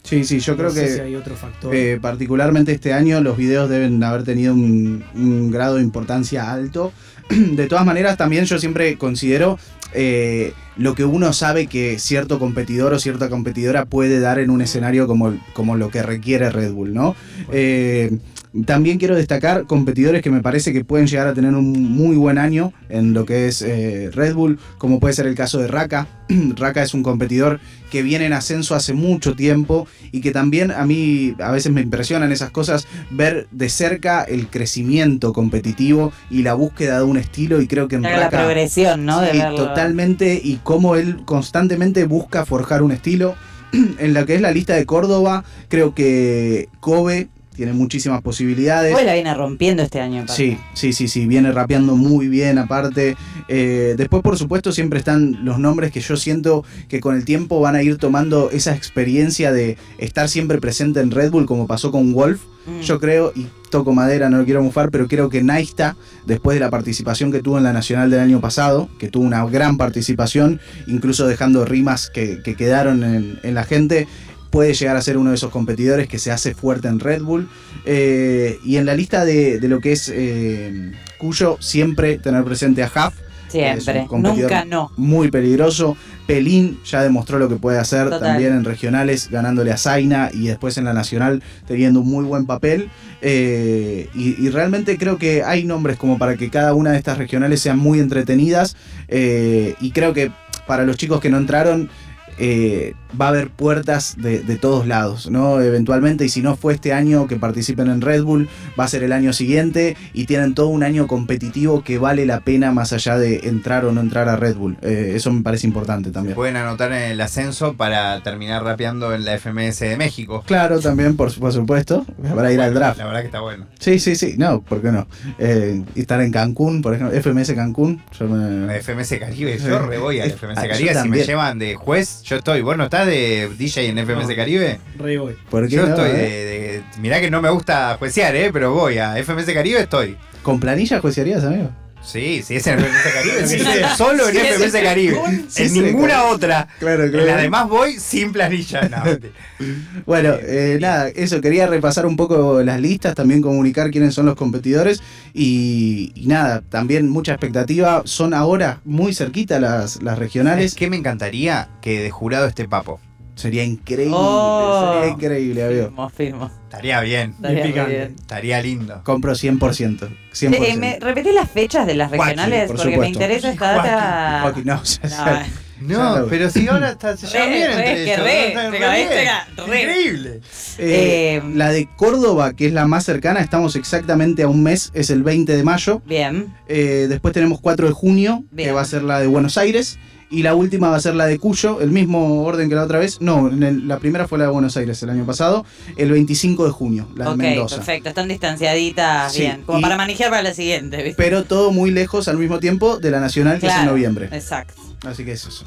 Sí, 0.03 0.25
sí, 0.25 0.41
yo 0.41 0.57
creo 0.57 0.71
sé 0.71 0.83
que 0.85 0.89
si 0.95 1.01
hay 1.01 1.15
otro 1.15 1.37
factor. 1.37 1.75
eh, 1.75 1.99
particularmente 2.01 2.73
este 2.73 2.93
año 2.93 3.21
los 3.21 3.37
videos 3.37 3.69
deben 3.69 4.03
haber 4.03 4.25
tenido 4.25 4.55
un, 4.55 5.05
un 5.15 5.51
grado 5.51 5.77
de 5.77 5.83
importancia 5.83 6.51
alto. 6.53 6.93
De 7.31 7.67
todas 7.69 7.85
maneras, 7.87 8.17
también 8.17 8.45
yo 8.45 8.59
siempre 8.59 8.97
considero 8.99 9.59
eh, 9.93 10.53
lo 10.77 10.95
que 10.95 11.05
uno 11.05 11.33
sabe 11.33 11.67
que 11.67 11.99
cierto 11.99 12.39
competidor 12.39 12.93
o 12.95 12.99
cierta 12.99 13.29
competidora 13.29 13.85
puede 13.85 14.19
dar 14.21 14.39
en 14.39 14.51
un 14.51 14.63
escenario 14.63 15.07
como, 15.07 15.39
como 15.53 15.77
lo 15.77 15.91
que 15.91 16.03
requiere 16.03 16.51
Red 16.51 16.73
Bull, 16.73 16.93
¿no? 16.95 17.15
Eh, 17.53 18.19
también 18.67 18.99
quiero 18.99 19.15
destacar 19.15 19.67
competidores 19.67 20.23
que 20.23 20.31
me 20.31 20.41
parece 20.43 20.73
que 20.73 20.85
pueden 20.85 21.07
llegar 21.07 21.29
a 21.29 21.35
tener 21.35 21.55
un 21.55 21.71
muy 21.93 22.17
buen 22.17 22.37
año 22.37 22.73
en 22.89 23.13
lo 23.15 23.25
que 23.25 23.47
es 23.47 23.63
eh, 23.63 24.11
Red 24.13 24.35
Bull, 24.35 24.59
como 24.79 24.99
puede 24.99 25.15
ser 25.15 25.27
el 25.27 25.37
caso 25.37 25.59
de 25.59 25.69
Raka. 25.69 26.09
Raka 26.57 26.83
es 26.83 26.93
un 26.93 27.03
competidor 27.05 27.61
que 27.93 28.03
viene 28.03 28.27
en 28.27 28.33
ascenso 28.33 28.75
hace 28.75 28.93
mucho 28.93 29.35
tiempo 29.37 29.87
y 30.11 30.21
que 30.21 30.33
también 30.33 30.71
a 30.73 30.85
mí 30.85 31.35
a 31.41 31.53
veces 31.53 31.71
me 31.73 31.81
impresionan 31.81 32.33
esas 32.33 32.51
cosas, 32.51 32.87
ver 33.11 33.47
de 33.53 33.69
cerca 33.69 34.23
el 34.25 34.49
crecimiento 34.49 35.33
competitivo 35.33 36.13
y 36.31 36.43
la 36.43 36.55
búsqueda 36.55 36.99
de 36.99 37.05
un 37.05 37.19
estilo 37.19 37.61
y 37.61 37.69
creo 37.69 37.87
que 37.89 37.97
en 37.97 38.03
Claro, 38.03 38.17
la 38.17 38.25
Raka... 38.31 38.39
progresión, 38.45 39.05
¿no? 39.05 39.21
De 39.21 39.31
Sí, 39.33 39.39
verlo. 39.39 39.57
totalmente. 39.57 40.41
Y 40.43 40.57
cómo 40.65 40.97
él 40.97 41.19
constantemente 41.25 42.05
busca 42.05 42.45
forjar 42.45 42.83
un 42.83 42.91
estilo. 42.93 43.35
En 44.01 44.15
la 44.15 44.27
que 44.27 44.35
es 44.35 44.41
la 44.41 44.51
lista 44.51 44.75
de 44.75 44.85
Córdoba, 44.87 45.45
creo 45.69 45.95
que 45.95 46.69
Kobe 46.81 47.29
tiene 47.55 47.73
muchísimas 47.73 48.23
posibilidades. 48.23 48.95
Hoy 48.95 49.05
la 49.05 49.15
viene 49.15 49.35
rompiendo 49.35 49.83
este 49.83 50.01
año. 50.01 50.23
aparte. 50.23 50.35
Sí, 50.35 50.59
sí, 50.75 50.93
sí, 50.93 51.09
sí, 51.09 51.27
viene 51.27 51.53
rapeando 51.53 51.97
muy 51.97 52.29
bien 52.29 52.59
aparte. 52.59 53.17
Eh, 53.49 53.95
después, 53.97 54.23
por 54.23 54.39
supuesto, 54.39 54.73
siempre 54.73 54.99
están 54.99 55.45
los 55.45 55.59
nombres 55.59 55.93
que 55.93 56.01
yo 56.01 56.17
siento 56.17 56.65
que 56.89 57.01
con 57.01 57.17
el 57.17 57.25
tiempo 57.25 57.61
van 57.61 57.77
a 57.77 57.83
ir 57.83 57.99
tomando 57.99 58.51
esa 58.51 58.75
experiencia 58.75 59.53
de 59.53 59.77
estar 59.99 60.29
siempre 60.29 60.59
presente 60.59 61.01
en 61.01 61.11
Red 61.11 61.31
Bull, 61.31 61.47
como 61.47 61.67
pasó 61.67 61.91
con 61.91 62.13
Wolf. 62.13 62.41
Mm. 62.67 62.81
Yo 62.81 63.01
creo, 63.01 63.33
y 63.35 63.47
toco 63.71 63.93
madera, 63.93 64.29
no 64.29 64.39
lo 64.39 64.45
quiero 64.45 64.63
mufar, 64.63 64.91
pero 64.91 65.09
creo 65.09 65.29
que 65.29 65.43
Naista, 65.43 65.97
después 66.27 66.55
de 66.55 66.61
la 66.61 66.71
participación 66.71 67.33
que 67.33 67.43
tuvo 67.43 67.59
en 67.59 67.65
la 67.65 67.73
Nacional 67.73 68.11
del 68.11 68.21
año 68.21 68.41
pasado, 68.41 68.89
que 68.99 69.09
tuvo 69.09 69.25
una 69.25 69.45
gran 69.47 69.77
participación, 69.77 70.61
incluso 70.87 71.27
dejando 71.27 71.65
rimas 71.65 72.11
que, 72.11 72.43
que 72.43 72.55
quedaron 72.55 73.03
en, 73.03 73.39
en 73.43 73.55
la 73.55 73.65
gente, 73.65 74.09
puede 74.51 74.75
llegar 74.75 74.97
a 74.97 75.03
ser 75.03 75.17
uno 75.17 75.31
de 75.31 75.37
esos 75.37 75.51
competidores 75.51 76.09
que 76.09 76.19
se 76.19 76.31
hace 76.31 76.55
fuerte 76.55 76.89
en 76.89 77.01
Red 77.01 77.23
Bull. 77.23 77.49
Eh, 77.85 78.59
y 78.65 78.77
en 78.77 78.87
la 78.87 78.95
lista 78.95 79.25
de, 79.25 79.59
de 79.61 79.69
lo 79.69 79.81
que 79.81 79.93
es 79.93 80.11
eh, 80.13 80.93
Cuyo, 81.19 81.57
siempre 81.61 82.19
tener 82.19 82.45
presente 82.45 82.83
a 82.83 82.87
Huff. 82.87 83.15
Siempre. 83.49 84.07
Nunca 84.11 84.65
no. 84.65 84.93
Muy 84.97 85.29
peligroso. 85.31 85.97
Pelín 86.27 86.79
ya 86.85 87.03
demostró 87.03 87.41
lo 87.41 87.49
que 87.49 87.57
puede 87.57 87.79
hacer 87.79 88.05
Total. 88.05 88.21
también 88.21 88.53
en 88.53 88.65
regionales, 88.65 89.29
ganándole 89.29 89.73
a 89.73 89.77
Zaina 89.77 90.31
y 90.33 90.47
después 90.47 90.79
en 90.79 90.85
la 90.85 90.93
nacional 90.93 91.43
teniendo 91.67 92.01
un 92.01 92.09
muy 92.09 92.25
buen 92.25 92.47
papel. 92.47 92.91
Eh, 93.23 94.09
y, 94.15 94.41
y 94.41 94.51
realmente 94.51 94.97
creo 94.99 95.19
que 95.19 95.43
hay 95.43 95.65
nombres 95.65 95.97
como 95.97 96.17
para 96.17 96.37
que 96.37 96.49
cada 96.49 96.75
una 96.75 96.93
de 96.93 96.99
estas 96.99 97.19
regionales 97.19 97.61
sean 97.61 97.79
muy 97.79 97.99
entretenidas. 97.99 98.77
y 99.09 99.91
creo 99.91 100.15
que 100.15 100.31
para 100.71 100.85
los 100.85 100.97
chicos 100.97 101.21
que 101.21 101.31
no 101.31 101.37
entraron, 101.37 101.91
eh, 102.41 102.95
va 103.21 103.27
a 103.27 103.29
haber 103.29 103.51
puertas 103.51 104.17
de, 104.19 104.41
de 104.41 104.57
todos 104.57 104.87
lados, 104.87 105.31
¿no? 105.31 105.61
Eventualmente, 105.61 106.25
y 106.25 106.29
si 106.29 106.41
no 106.43 106.57
fue 106.57 106.73
este 106.75 106.93
año 106.93 107.27
que 107.27 107.37
participen 107.37 107.89
en 107.89 108.01
Red 108.01 108.23
Bull, 108.23 108.49
va 108.79 108.85
a 108.85 108.89
ser 108.89 109.03
el 109.05 109.13
año 109.13 109.33
siguiente 109.33 109.97
y 110.15 110.25
tienen 110.27 110.55
todo 110.55 110.69
un 110.69 110.83
año 110.83 111.07
competitivo 111.07 111.83
que 111.85 111.99
vale 111.99 112.25
la 112.27 112.41
pena 112.41 112.73
más 112.73 112.93
allá 112.93 113.19
de 113.19 113.41
entrar 113.49 113.85
o 113.85 113.93
no 113.93 114.01
entrar 114.01 114.29
a 114.29 114.37
Red 114.37 114.57
Bull. 114.57 114.77
Eh, 114.83 115.13
eso 115.17 115.31
me 115.33 115.43
parece 115.43 115.67
importante 115.67 116.11
también. 116.11 116.35
Pueden 116.35 116.57
anotar 116.57 116.93
en 116.93 117.11
el 117.13 117.21
ascenso 117.21 117.75
para 117.75 118.23
terminar 118.23 118.65
rapeando 118.65 119.15
en 119.15 119.25
la 119.25 119.39
FMS 119.39 119.81
de 119.81 119.97
México. 119.97 120.43
Claro, 120.47 120.81
también, 120.81 121.17
por, 121.17 121.33
por 121.39 121.53
supuesto, 121.53 122.07
para 122.35 122.53
ir 122.53 122.61
al 122.61 122.73
draft. 122.75 122.99
La 122.99 123.05
verdad 123.07 123.21
que 123.21 123.27
está 123.27 123.41
bueno. 123.41 123.67
Sí, 123.79 123.99
sí, 123.99 124.17
sí, 124.17 124.35
no, 124.39 124.63
¿por 124.63 124.81
qué 124.81 124.91
no? 124.93 125.07
Eh, 125.39 125.83
estar 125.95 126.21
en 126.21 126.33
Cancún, 126.33 126.81
por 126.81 126.95
ejemplo, 126.95 127.17
FMS 127.21 127.55
Cancún, 127.55 128.03
yo 128.19 128.27
me- 128.29 128.81
FMS 128.81 129.19
Caribe, 129.19 129.59
yo 129.59 129.79
re 129.79 129.99
voy 129.99 130.21
a 130.21 130.27
la 130.27 130.33
Ah, 130.33 130.37
FMS 130.37 130.63
yo 130.63 130.69
Caribe. 130.69 130.95
Si 131.03 131.09
me 131.09 131.25
llevan 131.25 131.59
de 131.59 131.75
juez, 131.75 132.23
yo 132.31 132.37
estoy. 132.37 132.61
¿Vos 132.63 132.77
no 132.77 132.85
estás 132.85 133.07
de 133.07 133.51
DJ 133.59 133.89
en 133.89 133.99
FMS 133.99 134.29
No. 134.29 134.37
Caribe? 134.37 134.79
Re 134.99 135.19
voy. 135.19 135.37
¿por 135.51 135.69
qué 135.69 135.75
Yo 135.75 135.83
no, 135.83 135.89
estoy 135.89 136.11
eh? 136.11 136.15
de, 136.15 136.45
de- 136.45 136.83
Mirá 137.01 137.21
que 137.21 137.31
no 137.31 137.43
me 137.43 137.51
gusta 137.51 137.97
juecear, 137.99 138.35
¿eh? 138.37 138.51
Pero 138.53 138.73
voy 138.73 138.99
a 138.99 139.17
FMS 139.23 139.53
Caribe, 139.53 139.81
estoy. 139.81 140.17
¿Con 140.43 140.61
planilla 140.61 141.01
juecearías, 141.01 141.45
amigo? 141.45 141.71
Sí, 142.03 142.43
sí, 142.43 142.57
es 142.57 142.67
en 142.67 142.79
FMS 142.81 143.13
Caribe. 143.13 143.47
Sí, 143.47 143.59
sí. 143.59 143.65
Solo 143.97 144.29
en 144.29 144.35
Sí. 144.71 144.73
Caribe. 144.83 145.21
En 145.57 145.73
ninguna 145.75 146.15
claro. 146.15 146.29
otra. 146.31 146.69
Claro, 146.79 147.05
En 147.05 147.27
las 147.27 147.43
demás 147.43 147.69
voy 147.69 147.99
sin 147.99 148.33
planilla. 148.33 148.89
No. 148.89 149.03
Bueno, 150.07 150.35
eh, 150.41 150.69
bien. 150.69 150.81
nada, 150.81 151.09
eso, 151.09 151.41
quería 151.43 151.67
repasar 151.67 152.07
un 152.07 152.17
poco 152.17 152.63
las 152.63 152.81
listas, 152.81 153.15
también 153.15 153.43
comunicar 153.43 153.91
quiénes 153.91 154.15
son 154.15 154.25
los 154.27 154.35
competidores 154.35 155.03
y, 155.35 156.13
y 156.15 156.27
nada, 156.27 156.63
también 156.63 157.09
mucha 157.11 157.33
expectativa. 157.33 158.03
Son 158.07 158.33
ahora 158.33 158.81
muy 158.85 159.13
cerquita 159.15 159.61
las, 159.61 160.03
las 160.03 160.15
Es 160.15 160.19
regionales. 160.19 160.75
que 160.75 160.89
me 160.89 160.97
encantaría 160.97 161.69
que 161.83 162.01
de 162.01 162.11
jurado 162.11 162.47
esté 162.47 162.67
Papo. 162.67 163.01
Sería 163.41 163.65
increíble, 163.65 164.15
Oh. 164.15 164.93
sería 165.01 165.15
increíble, 165.15 165.65
amigo. 165.65 165.85
Firmo, 165.87 166.11
firmo. 166.11 166.51
Estaría 166.65 167.01
bien. 167.01 167.31
Estaría 167.43 167.85
bien. 167.87 168.15
Estaría 168.21 168.61
lindo. 168.63 169.01
Compro 169.03 169.35
100%. 169.35 170.09
100%. 170.33 170.63
Eh, 170.63 170.77
¿Me 170.77 170.99
repetís 171.01 171.33
las 171.33 171.51
fechas 171.51 171.87
de 171.87 171.95
las 171.95 172.09
Joaquín, 172.11 172.37
regionales? 172.37 172.67
por 172.69 172.77
Porque 172.77 172.99
me 172.99 173.09
interesa 173.09 173.51
esta 173.51 173.73
data. 173.73 174.39
Joaquín, 174.43 174.65
no, 174.67 174.83
ya- 174.85 175.09
ya- 175.09 175.47
No, 175.81 175.99
No, 175.99 176.25
Ya. 176.25 176.29
pero 176.29 176.51
si 176.51 176.69
ahora 176.69 176.91
está, 176.91 177.17
se 177.17 177.27
llevan 177.27 177.49
Re, 177.49 177.55
bien 177.57 177.71
entre 177.71 177.85
que 177.95 178.03
ellos, 178.13 178.19
re, 178.23 178.49
están 178.49 178.65
te 178.67 178.71
re 178.73 178.79
cabiste, 178.85 179.15
bien. 179.15 179.23
era 179.23 179.47
re. 179.67 179.81
Increíble. 179.81 180.31
Eh, 180.77 181.37
Eh, 181.37 181.43
la 181.55 181.71
de 181.71 181.89
Córdoba, 181.97 182.53
que 182.53 182.67
es 182.67 182.73
la 182.75 182.87
más 182.87 183.05
cercana, 183.07 183.41
estamos 183.41 183.77
exactamente 183.77 184.43
a 184.43 184.49
un 184.49 184.63
mes, 184.63 184.91
es 184.93 185.09
el 185.09 185.23
20 185.23 185.57
de 185.57 185.63
mayo. 185.65 186.03
bien. 186.05 186.53
Eh, 186.69 187.07
después 187.09 187.33
tenemos 187.33 187.63
4 187.63 187.87
de 187.87 187.95
junio, 187.95 188.45
que 188.55 188.73
va 188.73 188.83
a 188.83 188.85
ser 188.85 189.03
la 189.05 189.21
de 189.21 189.27
Buenos 189.27 189.57
Aires. 189.57 189.99
Y 190.33 190.43
la 190.45 190.55
última 190.55 190.89
va 190.91 190.97
a 190.97 191.01
ser 191.01 191.17
la 191.17 191.27
de 191.27 191.39
Cuyo, 191.41 191.81
el 191.81 191.91
mismo 191.91 192.45
orden 192.45 192.69
que 192.69 192.77
la 192.77 192.85
otra 192.85 193.01
vez. 193.01 193.21
No, 193.21 193.49
en 193.49 193.63
el- 193.65 193.89
la 193.89 193.99
primera 193.99 194.29
fue 194.29 194.39
la 194.39 194.45
de 194.45 194.51
Buenos 194.53 194.77
Aires 194.77 195.03
el 195.03 195.11
año 195.11 195.27
pasado, 195.27 195.67
el 195.97 196.11
25 196.13 196.65
de 196.67 196.71
junio, 196.71 197.09
la 197.17 197.25
de 197.25 197.31
ok, 197.33 197.37
Mendoza. 197.37 197.77
perfecto. 197.77 198.09
Están 198.11 198.29
distanciaditas 198.29 199.33
Sí, 199.33 199.41
bien. 199.41 199.63
Como 199.67 199.81
para 199.81 199.97
manejar 199.97 200.31
para 200.31 200.43
la 200.43 200.55
siguiente, 200.55 200.99
¿viste? 200.99 201.15
Pero 201.17 201.45
todo 201.45 201.73
muy 201.73 201.91
lejos 201.91 202.29
al 202.29 202.37
mismo 202.39 202.61
tiempo 202.61 202.99
de 202.99 203.11
la 203.11 203.19
nacional 203.21 203.59
que 203.59 203.67
es 203.67 203.75
en 203.75 203.87
noviembre. 203.87 204.29
Exacto. 204.33 204.75
Así 205.05 205.25
que 205.25 205.33
es 205.33 205.45
eso. 205.47 205.65